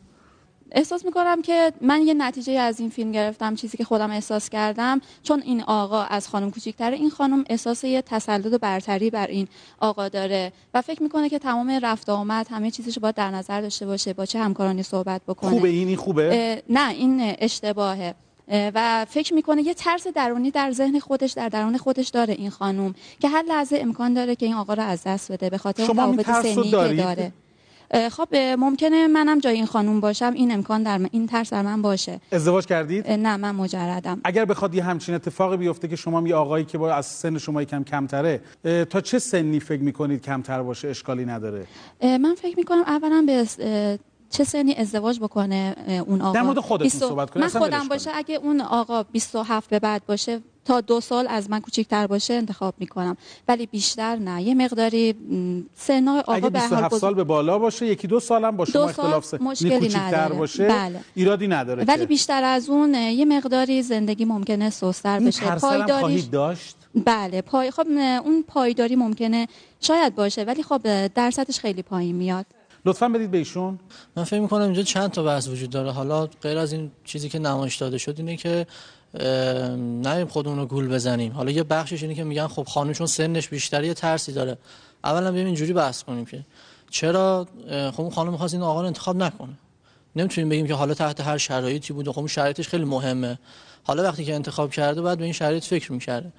احساس 0.73 1.05
می‌کنم 1.05 1.43
که 1.43 1.73
من 1.81 2.03
یه 2.03 2.15
نتیجه 2.15 2.53
از 2.53 2.81
این 2.81 2.91
فیلم 2.91 3.13
گرفتم 3.13 3.55
چیزی 3.55 3.79
که 3.79 3.85
خودم 3.85 4.11
احساس 4.11 4.49
کردم. 4.49 5.01
چون 5.23 5.43
این 5.43 5.63
آقا 5.63 6.03
از 6.03 6.29
خانم 6.29 6.51
کوچیکتره 6.51 6.97
این 6.97 7.11
خانم 7.11 7.45
احساس 7.51 7.85
یه 7.85 8.03
تسلط 8.03 8.53
و 8.53 8.59
برتری 8.59 9.11
بر 9.11 9.27
این 9.27 9.49
آقا 9.81 10.09
داره 10.09 10.53
و 10.75 10.83
فکر 10.83 11.03
می‌کنه 11.03 11.29
که 11.29 11.39
تمام 11.39 11.71
رفت 11.83 12.09
آمد 12.09 12.47
همه 12.51 12.71
چیزش 12.71 12.99
باید 12.99 13.15
در 13.15 13.31
نظر 13.31 13.61
داشته 13.61 13.87
باشه 13.87 14.13
با 14.13 14.27
چه 14.27 14.39
همکارانی 14.39 14.83
صحبت 14.83 15.21
بکنه. 15.29 15.51
خوبه 15.51 15.69
این؟ 15.69 15.97
خوبه؟ 15.97 16.63
نه 16.69 16.91
این 16.91 17.35
اشتباهه. 17.39 18.15
اه، 18.49 18.71
و 18.75 19.07
فکر 19.09 19.35
می‌کنه 19.35 19.63
یه 19.63 19.75
ترس 19.75 20.07
درونی 20.07 20.51
در 20.51 20.73
ذهن 20.73 20.99
خودش 20.99 21.33
در 21.33 21.49
درون 21.49 21.77
خودش 21.77 22.09
داره 22.09 22.35
این 22.35 22.51
خانم 22.51 22.95
که 23.21 23.29
هر 23.29 23.45
لحظه 23.49 23.79
امکان 23.81 24.15
داره 24.15 24.37
که 24.37 24.47
این 24.47 24.55
آقا 24.55 24.75
رو 24.75 24.83
از 24.83 25.03
دست 25.03 25.33
بده 25.33 25.51
به 25.51 25.59
خاطر 25.59 25.83
اون 25.83 25.93
شما 25.93 26.05
این 26.05 26.17
تفاوت 26.17 26.55
سنی 26.55 26.71
که؟ 26.71 27.03
داره. 27.03 27.33
خب 28.11 28.37
ممکنه 28.59 29.07
منم 29.07 29.39
جای 29.39 29.55
این 29.55 29.67
خانم 29.67 30.01
باشم. 30.01 30.33
این 30.35 30.53
امکان 30.53 30.83
در 30.83 30.99
من 30.99 31.09
این 31.13 31.27
ترس 31.27 31.53
در 31.53 31.63
من 31.63 31.83
باشه. 31.83 32.21
ازدواج 32.33 32.67
کردید؟ 32.67 33.11
نه 33.11 33.37
من 33.37 33.55
مجردم. 33.55 34.21
اگر 34.25 34.45
بخواد 34.45 34.75
یه 34.75 34.85
همچین 34.85 35.15
اتفاقی 35.15 35.57
بیفته 35.57 35.89
که 35.89 35.97
شما 35.97 36.29
یه 36.29 36.35
آقایی 36.35 36.65
که 36.65 36.79
با 36.79 36.93
از 36.93 37.07
سن 37.07 37.39
شما 37.39 37.63
یکم 37.63 37.85
کمتره 37.85 38.41
تا 38.91 39.01
چه 39.01 39.19
سنی 39.19 39.61
فکر 39.61 39.83
می‌کنید 39.83 40.23
کمتر 40.23 40.63
باشه؟ 40.63 40.89
اشکالی 40.89 41.25
نداره. 41.25 41.67
من 42.03 42.35
فکر 42.35 42.57
می‌کنم 42.57 42.83
اولا 42.87 43.25
به 43.27 43.99
چه 44.35 44.45
سنی 44.45 44.75
ازدواج 44.75 45.21
بکنه 45.21 45.77
اون 46.07 46.21
آقا؟ 46.21 46.33
در 46.33 46.43
مورد 46.43 46.59
خودتون 46.59 46.89
صحبت 46.89 47.31
کنید، 47.31 47.45
من 47.45 47.61
خودم 47.61 47.89
باشه 47.89 48.11
اگه 48.15 48.35
اون 48.35 48.61
آقا 48.61 49.03
27 49.03 49.71
به 49.71 49.79
بعد 49.79 50.07
باشه 50.07 50.41
تا 50.65 50.81
دو 50.81 51.01
سال 51.01 51.27
از 51.29 51.51
من 51.51 51.61
کوچیکتر 51.61 52.07
باشه 52.07 52.35
انتخاب 52.35 52.75
می‌کنم. 52.79 53.17
ولی 53.49 53.67
بیشتر 53.67 54.17
نه. 54.17 54.43
یه 54.43 54.55
مقداری 54.55 55.13
م، 55.13 55.61
سن 55.75 56.09
آقا 56.09 56.33
اگه 56.33 56.51
به 56.51 56.59
هر 56.59 56.67
27 56.67 56.93
حال 56.93 57.01
سال 57.01 57.15
به 57.15 57.25
بالا 57.25 57.59
باشه 57.59 57.87
یکی 57.87 58.07
دو 58.07 58.21
سال 58.21 58.45
هم 58.45 58.57
با 58.57 58.65
شما 58.65 58.87
دو 58.87 58.93
سال 58.93 59.05
اختلاف 59.05 59.25
سن 59.25 59.39
مشکلی 59.43 59.79
کوچیک‌تر 59.79 59.99
نداره. 59.99 60.35
باشه 60.35 60.69
بله. 60.69 61.01
ایرادی 61.15 61.49
نداره 61.49 61.85
ولی 61.85 61.99
که. 62.01 62.07
بیشتر 62.07 62.45
از 62.45 62.69
اون 62.69 62.95
یه 62.95 63.25
مقداری 63.25 63.83
زندگی 63.83 64.25
ممکنه 64.25 64.71
سستر 64.71 65.19
این 65.19 65.29
بشه. 65.29 65.47
هم 65.47 65.59
خواهید 65.59 66.31
داشت؟ 66.31 66.77
بله 66.95 67.43
پای 67.43 67.71
خب 67.71 67.87
اون 68.25 68.45
پایداری 68.49 68.97
ممکنه 68.97 69.49
شاید 69.81 70.15
باشه 70.15 70.43
ولی 70.45 70.63
خب 70.63 71.07
درصدش 71.07 71.59
خیلی 71.61 71.83
پایین 71.83 72.17
میاد. 72.17 72.47
لطفا 72.87 73.09
بدید 73.09 73.31
به 73.31 73.39
ایشون. 73.39 73.79
من 74.17 74.25
فکر 74.25 74.41
می‌کنم 74.41 74.63
اینجا 74.63 74.83
چند 74.83 75.11
تا 75.11 75.23
بحث 75.23 75.49
وجود 75.49 75.71
داره. 75.71 75.91
حالا 75.91 76.27
غیر 76.27 76.59
از 76.59 76.73
این 76.73 76.91
چیزی 77.05 77.29
که 77.29 77.39
نمایش 77.39 77.77
داده 77.77 77.99
شد 77.99 78.15
اینه 78.17 78.37
که 78.37 78.67
نریم 80.03 80.27
خودمون 80.27 80.59
رو 80.59 80.67
گول 80.67 80.89
بزنیم. 80.89 81.33
حالا 81.33 81.51
یه 81.51 81.63
بخشش 81.63 82.03
اینه 82.03 82.15
که 82.15 82.25
میگن 82.25 82.47
خب 82.47 82.65
خانم 82.69 82.93
چون 82.93 83.07
سنش 83.07 83.49
بیشتره 83.49 83.87
یه 83.87 83.95
ترسی 83.95 84.33
داره. 84.33 84.59
اولا 85.05 85.33
بیایم 85.33 85.47
اینجوری 85.47 85.73
بحث 85.73 86.03
کنیم 86.03 86.25
که 86.25 86.45
چرا 86.91 87.49
خب 87.97 88.09
خانم 88.09 88.31
می‌خواست 88.31 88.55
این 88.55 88.63
آقا 88.63 88.81
رو 88.81 88.87
انتخاب 88.87 89.17
نکنه. 89.17 89.59
نمی‌تونیم 90.17 90.49
بگیم 90.49 90.67
که 90.67 90.75
حالا 90.75 90.95
تحت 90.95 91.21
هر 91.21 91.39
شرایطی 91.39 91.93
بوده. 91.93 92.13
خب 92.13 92.19
اون 92.19 92.29
شرایطش 92.29 92.69
خیلی 92.69 92.85
مهمه. 92.85 93.39
حالا 93.85 94.03
وقتی 94.03 94.25
که 94.25 94.35
انتخاب 94.35 94.71
کرده 94.71 95.03
باید 95.03 95.19
به 95.19 95.25
این 95.25 95.33
شرایط 95.33 95.65
فکر 95.65 95.93
می‌کرده. 95.93 96.33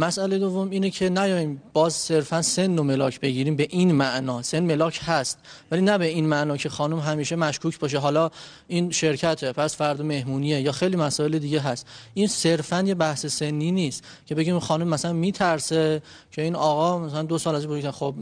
مسئله 0.00 0.38
دوم 0.38 0.70
اینه 0.70 0.90
که 0.90 1.08
نیایم 1.08 1.62
باز 1.72 1.92
صرفا 1.92 2.42
سن 2.42 2.78
و 2.78 2.82
ملاک 2.82 3.20
بگیریم 3.20 3.56
به 3.56 3.66
این 3.70 3.92
معنا. 3.92 4.42
سن 4.42 4.60
ملاک 4.60 5.00
هست 5.04 5.38
ولی 5.70 5.80
نه 5.80 5.98
به 5.98 6.04
این 6.04 6.26
معنا 6.26 6.56
که 6.56 6.68
خانم 6.68 6.98
همیشه 6.98 7.36
مشکوک 7.36 7.78
باشه. 7.78 7.98
حالا 7.98 8.30
این 8.68 8.90
شرکته 8.90 9.52
پس 9.52 9.76
فرد 9.76 10.02
مهمونیه 10.02 10.60
یا 10.60 10.72
خیلی 10.72 10.96
مسائل 10.96 11.38
دیگه 11.38 11.60
هست. 11.60 11.86
این 12.14 12.26
صرفا 12.26 12.82
یه 12.82 12.94
بحث 12.94 13.26
سنی 13.26 13.72
نیست 13.72 14.04
که 14.26 14.34
بگیم 14.34 14.58
خانم 14.58 14.88
مثلا 14.88 15.12
میترسه 15.12 16.02
که 16.32 16.42
این 16.42 16.56
آقا 16.56 16.98
مثلا 16.98 17.22
دو 17.22 17.38
سال 17.38 17.54
از 17.54 17.64
این 17.64 17.90
خب 17.90 18.14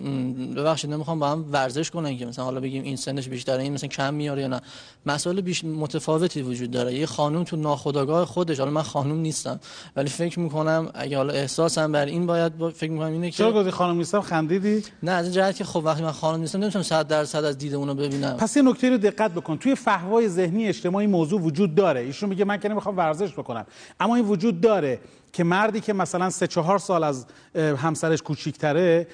ببخشید 0.57 0.91
نمی‌خوام 0.91 1.19
با 1.19 1.29
هم 1.29 1.45
ورزش 1.53 1.91
کنن 1.91 2.19
که 2.19 2.27
مثلا 2.27 2.45
حالا 2.45 2.61
بگیم 2.61 2.83
این 2.83 2.97
سنش 2.97 3.29
بیشتره 3.29 3.63
این 3.63 3.73
مثلا 3.73 3.89
کم 3.89 4.15
میاره 4.15 4.43
یا 4.43 4.49
نه. 4.49 4.61
مسائل 5.07 5.41
بیش 5.41 5.65
متفاوتی 5.65 6.43
وجود 6.43 6.71
داره. 6.71 6.95
یه 6.95 7.07
خانم 7.07 7.45
تو 7.45 7.57
ناخودآگاه 7.57 8.25
خودش 8.25 8.59
حالا 8.59 8.71
من 8.71 8.83
خانم 8.83 9.17
نیستم 9.17 9.61
ولی 9.97 10.09
فکر 10.09 10.41
می‌کنم 10.41 10.91
اگه 10.95 11.17
حالا 11.17 11.35
احساسم 11.67 11.93
بر 11.93 12.07
این 12.07 12.27
باید 12.27 12.59
با 12.59 12.71
فکر 12.71 12.91
می‌کنم 12.91 13.13
اینه 13.13 13.31
که 13.31 13.37
چرا 13.37 13.53
گفتی 13.53 13.71
خانم 13.71 13.97
نیستم؟ 13.97 14.21
خندیدی؟ 14.21 14.83
نه 15.03 15.11
از 15.11 15.25
این 15.25 15.35
جهت 15.35 15.57
که 15.57 15.65
خب 15.65 15.83
وقتی 15.85 16.03
من 16.03 16.13
خانم 16.13 16.41
نیستم 16.41 16.59
نمی‌تونم 16.59 16.83
100 16.83 17.09
درصد 17.09 17.45
از 17.45 17.59
دید 17.59 17.75
اونو 17.75 17.95
ببینم. 17.95 18.37
پس 18.37 18.57
یه 18.57 18.63
نکته 18.63 18.91
رو 18.91 18.99
دقت 18.99 19.31
بکن. 19.31 19.57
توی 19.57 19.75
فهوای 19.75 20.29
ذهنی 20.29 20.69
اجتماعی 20.69 21.07
موضوع 21.07 21.41
وجود 21.41 21.75
داره. 21.75 22.01
ایشون 22.01 22.29
میگه 22.29 22.45
من 22.45 22.57
که 22.57 22.69
نمی‌خوام 22.69 22.97
ورزش 22.97 23.33
بکنم. 23.33 23.67
اما 24.01 24.17
این 24.17 24.25
وجود 24.25 24.61
داره. 24.61 25.01
که 25.37 25.45
مردی 25.45 25.81
که 25.81 25.93
مثلا 25.93 26.31
سه 26.31 26.47
چهار 26.47 26.79
سال 26.79 27.05
از 27.05 27.27
همسرش 27.57 28.23
کوچیکتره 28.23 29.07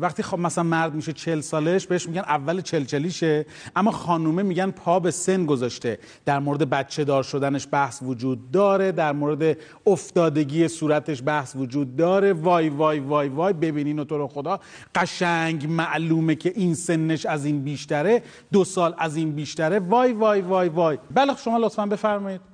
وقتی 0.00 0.22
خب 0.22 0.38
مثلا 0.38 0.64
مرد 0.64 0.94
میشه 0.94 1.12
چل 1.12 1.40
سالش 1.40 1.86
بهش 1.86 2.08
میگن 2.08 2.20
اول 2.20 2.60
چلچلیشه. 2.60 3.46
اما 3.76 3.90
خانومه 3.90 4.42
میگن 4.42 4.70
پا 4.70 5.00
به 5.00 5.10
سن 5.10 5.46
گذاشته. 5.46 5.98
در 6.24 6.38
مورد 6.38 6.70
بچه 6.70 7.04
دار 7.04 7.22
شدنش 7.22 7.68
بحث 7.70 8.02
وجود 8.02 8.50
داره 8.50 8.92
در 8.92 9.12
مورد 9.12 9.56
افتادگی 9.86 10.68
صورتش 10.68 11.22
بحث 11.26 11.56
وجود 11.56 11.96
داره. 11.96 12.32
وای 12.32 12.68
وای 12.68 12.98
وای 12.98 13.28
وای 13.28 13.52
ببینین 13.52 13.98
و 13.98 14.04
تو 14.04 14.18
رو 14.18 14.28
خدا 14.28 14.60
قشنگ 14.94 15.66
معلومه 15.66 16.34
که 16.34 16.52
این 16.56 16.74
سنش 16.74 17.26
از 17.26 17.44
این 17.44 17.64
بیشتره 17.64 18.22
دو 18.52 18.64
سال 18.64 18.94
از 18.98 19.16
این 19.16 19.32
بیشتره. 19.32 19.78
وای 19.78 20.12
وای 20.12 20.40
وای 20.40 20.68
وای. 20.68 20.98
بله 21.14 21.36
شما 21.36 21.58
لطفا 21.58 21.86
بفرمایید. 21.86 22.49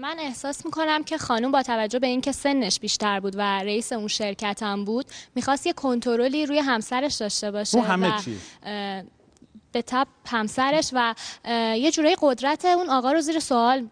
من 0.00 0.16
احساس 0.18 0.64
می‌کنم 0.66 1.04
که 1.04 1.18
خانم 1.18 1.50
با 1.50 1.62
توجه 1.62 1.98
به 1.98 2.06
اینکه 2.06 2.32
سنش 2.32 2.80
بیشتر 2.80 3.20
بود 3.20 3.34
و 3.36 3.40
رئیس 3.40 3.92
اون 3.92 4.08
شرکت 4.08 4.62
هم 4.62 4.84
بود 4.84 5.06
می‌خواست 5.34 5.66
یه 5.66 5.72
کنترلی 5.72 6.46
روی 6.46 6.58
همسرش 6.58 7.14
داشته 7.14 7.50
باشه 7.50 7.78
رو 7.78 7.84
همه 7.84 8.16
و، 8.16 8.20
چی. 8.20 8.36
به 9.72 9.82
تب 9.82 10.06
همسرش 10.26 10.90
و 10.92 11.14
یه 11.76 11.90
جورایی 11.90 12.16
قدرت 12.20 12.64
اون 12.64 12.90
آقا 12.90 13.12
رو 13.12 13.20
زیر 13.20 13.38
سوال 13.38 13.88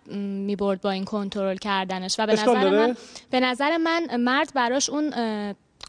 می‌برد 0.47 0.81
با 0.81 0.90
این 0.90 1.05
کنترل 1.05 1.57
کردنش 1.57 2.16
و 2.21 2.27
به 2.27 2.33
نظر 2.33 2.44
داره؟ 2.44 2.87
من 2.87 2.97
به 3.31 3.40
نظر 3.40 3.77
من 3.77 4.16
مرد 4.16 4.55
براش 4.55 4.90
اون 4.90 5.11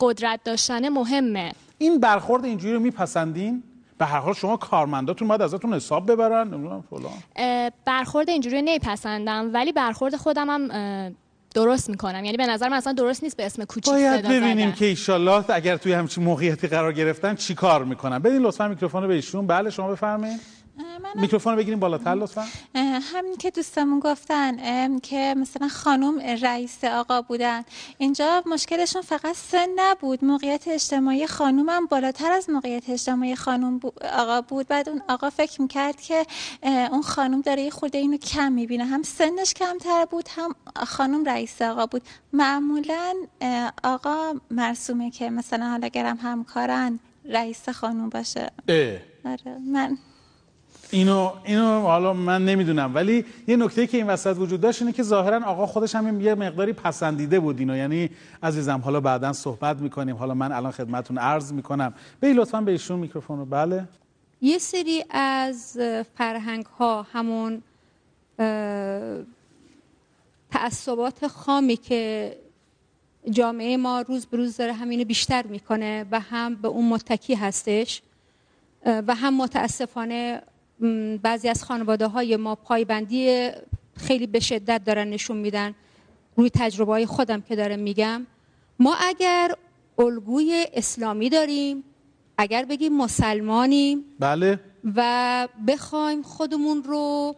قدرت 0.02 0.44
داشتن 0.44 0.90
مهمه 0.90 1.52
این 1.78 2.00
برخورد 2.00 2.46
اینجوری 2.46 2.74
رو 2.74 2.80
میپسندین 2.80 3.64
به 4.00 4.06
هر 4.06 4.20
حال 4.20 4.34
شما 4.34 4.58
کارمنداتون 4.58 5.28
باید 5.28 5.42
ازتون 5.42 5.74
حساب 5.74 6.12
ببرن 6.12 6.48
نمی‌دونم 6.48 6.84
فلان. 6.90 7.72
برخورد 7.86 8.30
اینجوری 8.30 8.62
نمیپسندم 8.62 9.50
ولی 9.54 9.72
برخورد 9.72 10.16
خودم 10.16 10.50
هم 10.50 11.16
درست 11.56 11.90
می‌کنم. 11.90 12.26
یعنی 12.26 12.38
به 12.38 12.48
نظر 12.48 12.70
من 12.70 12.78
اصلا 12.78 12.94
درست 12.94 13.24
نیست 13.24 13.38
به 13.38 13.46
اسم 13.46 13.64
کوچیک 13.64 13.94
باید 13.94 14.28
ببینیم. 14.28 14.72
که 14.72 14.86
ایشالله 14.86 15.52
اگر 15.52 15.78
توی 15.78 15.94
همچین 15.94 16.24
موقعیتی 16.24 16.68
قرار 16.68 16.94
گرفتن 16.94 17.36
چی 17.36 17.56
کار 17.56 17.84
می‌کنن. 17.84 18.20
بدین 18.20 18.42
لطفا 18.42 18.68
میکروفون 18.68 19.02
رو 19.02 19.08
به 19.08 19.14
ایشون. 19.14 19.48
بله 19.48 19.70
شما 19.70 19.92
بفرمایید. 19.92 20.40
میکروفون 21.16 21.54
رو 21.54 21.60
بگیریم 21.60 21.80
بالاتر 21.80 22.16
لطفا. 22.16 22.46
همین 23.14 23.38
که 23.38 23.52
دوستمون 23.52 24.00
گفتن 24.00 25.00
که 25.00 25.36
مثلا 25.38 25.68
خانم 25.68 26.20
رئیس 26.20 26.84
آقا 26.84 27.22
بودن. 27.22 27.64
اینجا 27.98 28.44
مشکلشون 28.46 29.02
فقط 29.02 29.36
سن 29.36 29.68
نبود. 29.76 30.26
موقعیت 30.26 30.68
اجتماعی 30.68 31.28
خانوم 31.28 31.70
هم 31.70 31.86
بالاتر 31.86 32.32
از 32.32 32.50
موقعیت 32.50 32.90
اجتماعی 32.90 33.36
خانوم 33.36 33.80
آقا 34.14 34.42
بود. 34.42 34.68
بعد 34.68 34.90
اون 34.90 35.02
آقا 35.10 35.30
فکر 35.30 35.62
می‌کرد 35.62 36.02
که 36.02 36.26
اون 36.64 37.02
خانوم 37.02 37.42
داره 37.42 37.62
یه 37.62 37.70
خورده 37.70 37.98
اینو 37.98 38.18
کم 38.18 38.52
می‌بینه. 38.52 38.86
هم 38.86 39.04
سنش 39.04 39.54
کمتر 39.54 40.06
بود 40.06 40.30
هم 40.38 40.56
خانوم 40.76 41.26
رئیس 41.26 41.62
آقا 41.62 41.86
بود. 41.86 42.02
معمولا 42.34 43.14
آقا 43.84 44.34
مرسومه 44.52 45.12
که 45.12 45.30
مثلا 45.30 45.70
حالا 45.70 45.88
گرم 45.88 46.18
همکارن 46.18 47.00
رئیس 47.26 47.70
خانوم 47.70 48.10
باشه. 48.10 48.52
اه. 48.68 48.98
آره 49.26 49.58
من 49.72 49.98
اینو 50.92 51.34
اینو 51.44 51.82
حالا 51.82 52.14
من 52.14 52.46
نمی‌دونم. 52.46 52.96
ولی 52.96 53.26
یه 53.48 53.56
نکته 53.56 53.88
که 53.88 53.98
این 53.98 54.08
وسط 54.08 54.38
وجود 54.38 54.62
داشت 54.62 54.82
اینه 54.82 54.94
که 54.94 55.04
ظاهرا 55.04 55.46
آقا 55.46 55.66
خودش 55.66 55.96
هم 55.96 56.22
یه 56.22 56.36
مقداری 56.36 56.74
پسندیده 56.74 57.40
بود 57.40 57.60
اینو. 57.60 57.78
یعنی 57.78 58.10
عزیزم 58.44 58.82
حالا 58.84 59.00
بعدا 59.00 59.34
صحبت 59.34 59.78
می‌کنیم. 59.78 60.16
حالا 60.16 60.34
من 60.34 60.52
الان 60.52 60.72
خدمتون 60.72 61.18
عرض 61.18 61.54
می‌کنم. 61.54 61.94
به 62.20 62.34
لطفا 62.34 62.62
به 62.62 62.72
ایشون 62.72 63.00
میکروفون 63.00 63.40
رو 63.40 63.46
بله. 63.46 63.88
یه 64.42 64.58
سری 64.58 65.04
از 65.10 65.78
فرهنگ 66.18 66.66
ها 66.66 67.06
همون 67.14 67.62
تعصبات 70.52 71.28
خامی 71.28 71.78
که 71.78 72.36
جامعه 73.30 73.78
ما 73.78 74.02
روز 74.02 74.26
به 74.26 74.38
روز 74.38 74.58
داره 74.58 74.74
همینو 74.74 75.06
بیشتر 75.06 75.46
می‌کنه 75.48 76.06
و 76.12 76.20
هم 76.20 76.56
به 76.56 76.68
اون 76.68 76.90
متکی 76.90 77.36
هستش 77.36 78.02
و 78.86 79.16
هم 79.16 79.38
متاسفانه 79.38 80.42
بعضی 81.22 81.50
از 81.50 81.64
خانواده 81.64 82.08
های 82.08 82.38
ما 82.38 82.56
پایبندی 82.56 83.50
خیلی 83.96 84.28
به 84.28 84.40
شدت 84.40 84.84
دارن 84.84 85.08
نشون 85.10 85.38
میدن 85.38 85.76
روی 86.36 86.50
تجربه 86.50 86.92
های 86.92 87.06
خودم 87.06 87.42
که 87.42 87.56
دارم 87.56 87.80
میگم. 87.80 88.28
ما 88.80 88.96
اگر 89.00 89.56
الگوی 89.98 90.66
اسلامی 90.74 91.30
داریم 91.30 91.84
اگر 92.38 92.66
بگیم 92.66 92.98
مسلمانیم 92.98 94.06
بله. 94.20 94.60
و 94.96 95.48
بخوایم 95.68 96.22
خودمون 96.22 96.84
رو 96.84 97.36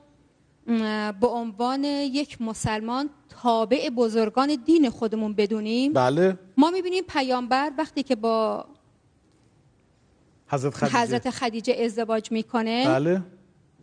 به 1.22 1.28
عنوان 1.28 1.84
یک 1.84 2.42
مسلمان 2.42 3.10
تابع 3.42 3.90
بزرگان 3.90 4.58
دین 4.66 4.90
خودمون 4.90 5.34
بدونیم 5.34 5.94
بله. 5.94 6.38
ما 6.58 6.70
می‌بینیم 6.72 7.04
پیامبر 7.08 7.72
وقتی 7.78 8.04
که 8.04 8.16
با 8.16 8.66
حضرت 10.52 10.74
خدیجه. 10.74 10.98
حضرت 11.00 11.30
خدیجه 11.30 11.74
ازدواج 11.74 12.32
می‌کنه. 12.32 12.88
بله. 12.88 13.24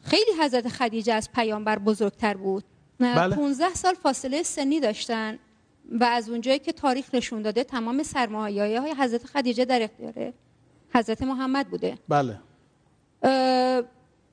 خیلی 0.03 0.31
حضرت 0.41 0.69
خدیجه 0.69 1.13
از 1.13 1.33
پیامبر 1.33 1.79
بزرگتر 1.79 2.35
بود. 2.35 2.65
بله. 3.01 3.37
15 3.37 3.75
سال 3.75 3.95
فاصله 3.95 4.43
سنی 4.43 4.81
داشتن 4.81 5.39
و 6.01 6.05
از 6.05 6.29
اونجایی 6.29 6.59
که 6.59 6.73
تاریخ 6.73 7.15
نشون 7.15 7.43
داده 7.43 7.65
تمام 7.65 8.03
سرمایه 8.03 8.81
های 8.81 8.95
حضرت 8.99 9.27
خدیجه 9.27 9.65
در 9.65 9.83
اختیار 9.83 10.33
حضرت 10.95 11.23
محمد 11.23 11.69
بوده. 11.69 11.99
بله. 12.09 12.39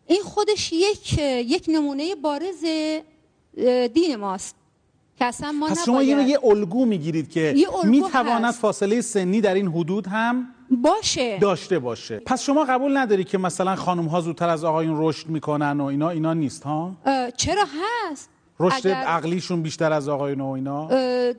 این 0.08 0.22
خودش 0.24 0.74
یک 0.74 1.20
یک 1.20 1.66
نمونه 1.68 2.16
بارز 2.16 2.66
دین 3.94 4.16
ماست. 4.16 4.56
که 5.20 5.26
اصلا 5.26 5.52
ما 5.52 5.68
پس 5.68 5.86
شما 5.86 6.04
یه 6.04 6.24
یه 6.24 6.40
الگو 6.44 6.86
می‌گیرید 6.86 7.30
که 7.30 7.56
می‌تواند. 7.84 8.54
فاصله 8.54 9.02
سنی 9.02 9.42
در 9.42 9.54
این 9.54 9.68
حدود 9.68 10.08
هم 10.08 10.48
باشه. 10.72 11.40
داشته 11.40 11.80
باشه. 11.80 12.20
پس 12.26 12.44
شما 12.44 12.64
قبول 12.64 12.98
نداری 12.98 13.24
که 13.24 13.38
مثلا 13.38 13.76
خانم 13.76 14.06
ها 14.06 14.22
زودتر 14.22 14.50
از 14.50 14.64
آقایون 14.64 14.96
رشد 14.98 15.28
می‌کنن 15.28 15.80
و 15.80 15.84
اینا؟ 15.84 16.10
اینا 16.10 16.34
نیست 16.34 16.64
ها؟ 16.64 16.92
چرا 17.38 17.64
هست؟ 17.64 18.30
رشد 18.60 18.88
اگر- 18.88 18.96
عقلیشون 18.96 19.62
بیشتر 19.62 19.92
از 19.94 20.10
آقایون 20.10 20.42
و 20.42 20.50
اینا؟ 20.50 20.88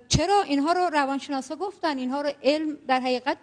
چرا 0.09 0.43
اینها 0.47 0.73
رو 0.73 0.81
روانشناسا 0.93 1.57
گفتن؟ 1.57 1.99
اینها 1.99 2.21
رو 2.21 2.31
علم 2.43 2.77
در 2.89 3.01
حقیقت 3.01 3.37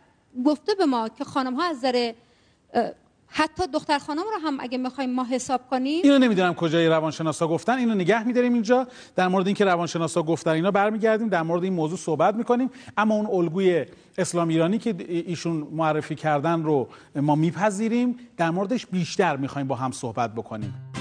گفته 0.46 0.76
به 0.76 0.86
ما 0.86 1.10
که 1.10 1.24
خانم 1.24 1.54
ها 1.56 1.64
از 1.64 1.86
اه، 1.86 2.92
حتی 3.36 3.64
دختر 3.74 4.00
خانم 4.00 4.22
رو 4.22 4.48
هم 4.48 4.58
اگه 4.60 4.78
می‌خوایم 4.78 5.14
ما 5.14 5.24
حساب 5.24 5.62
کنیم. 5.70 6.02
اینو 6.04 6.20
نمی‌دونم 6.20 6.54
کجای 6.54 6.88
روانشناسا 6.88 7.48
گفتن 7.48 7.78
اینو 7.78 7.96
نگه 7.96 8.24
میداریم 8.24 8.54
اینجا. 8.54 8.88
در 9.16 9.28
مورد 9.28 9.48
اینکه 9.48 9.66
روانشناسا 9.66 10.24
گفتن 10.24 10.52
اینا 10.52 10.72
برمیگردیم 10.72 11.30
در 11.30 11.42
مورد 11.42 11.64
این 11.64 11.74
موضوع 11.74 11.98
صحبت 11.98 12.36
می‌کنیم. 12.36 12.70
اما 12.98 13.16
اون 13.16 13.26
الگوی 13.26 13.86
اسلام 14.18 14.48
ایرانی 14.48 14.78
که 14.78 14.96
ایشون 15.08 15.68
معرفی 15.72 16.16
کردن 16.16 16.64
رو 16.64 16.90
ما 17.16 17.36
میپذیریم. 17.36 18.18
در 18.38 18.50
موردش 18.50 18.86
بیشتر 18.86 19.38
می‌خوایم 19.38 19.68
با 19.68 19.76
هم 19.76 19.92
صحبت 19.92 20.36
بکنیم. 20.36 20.93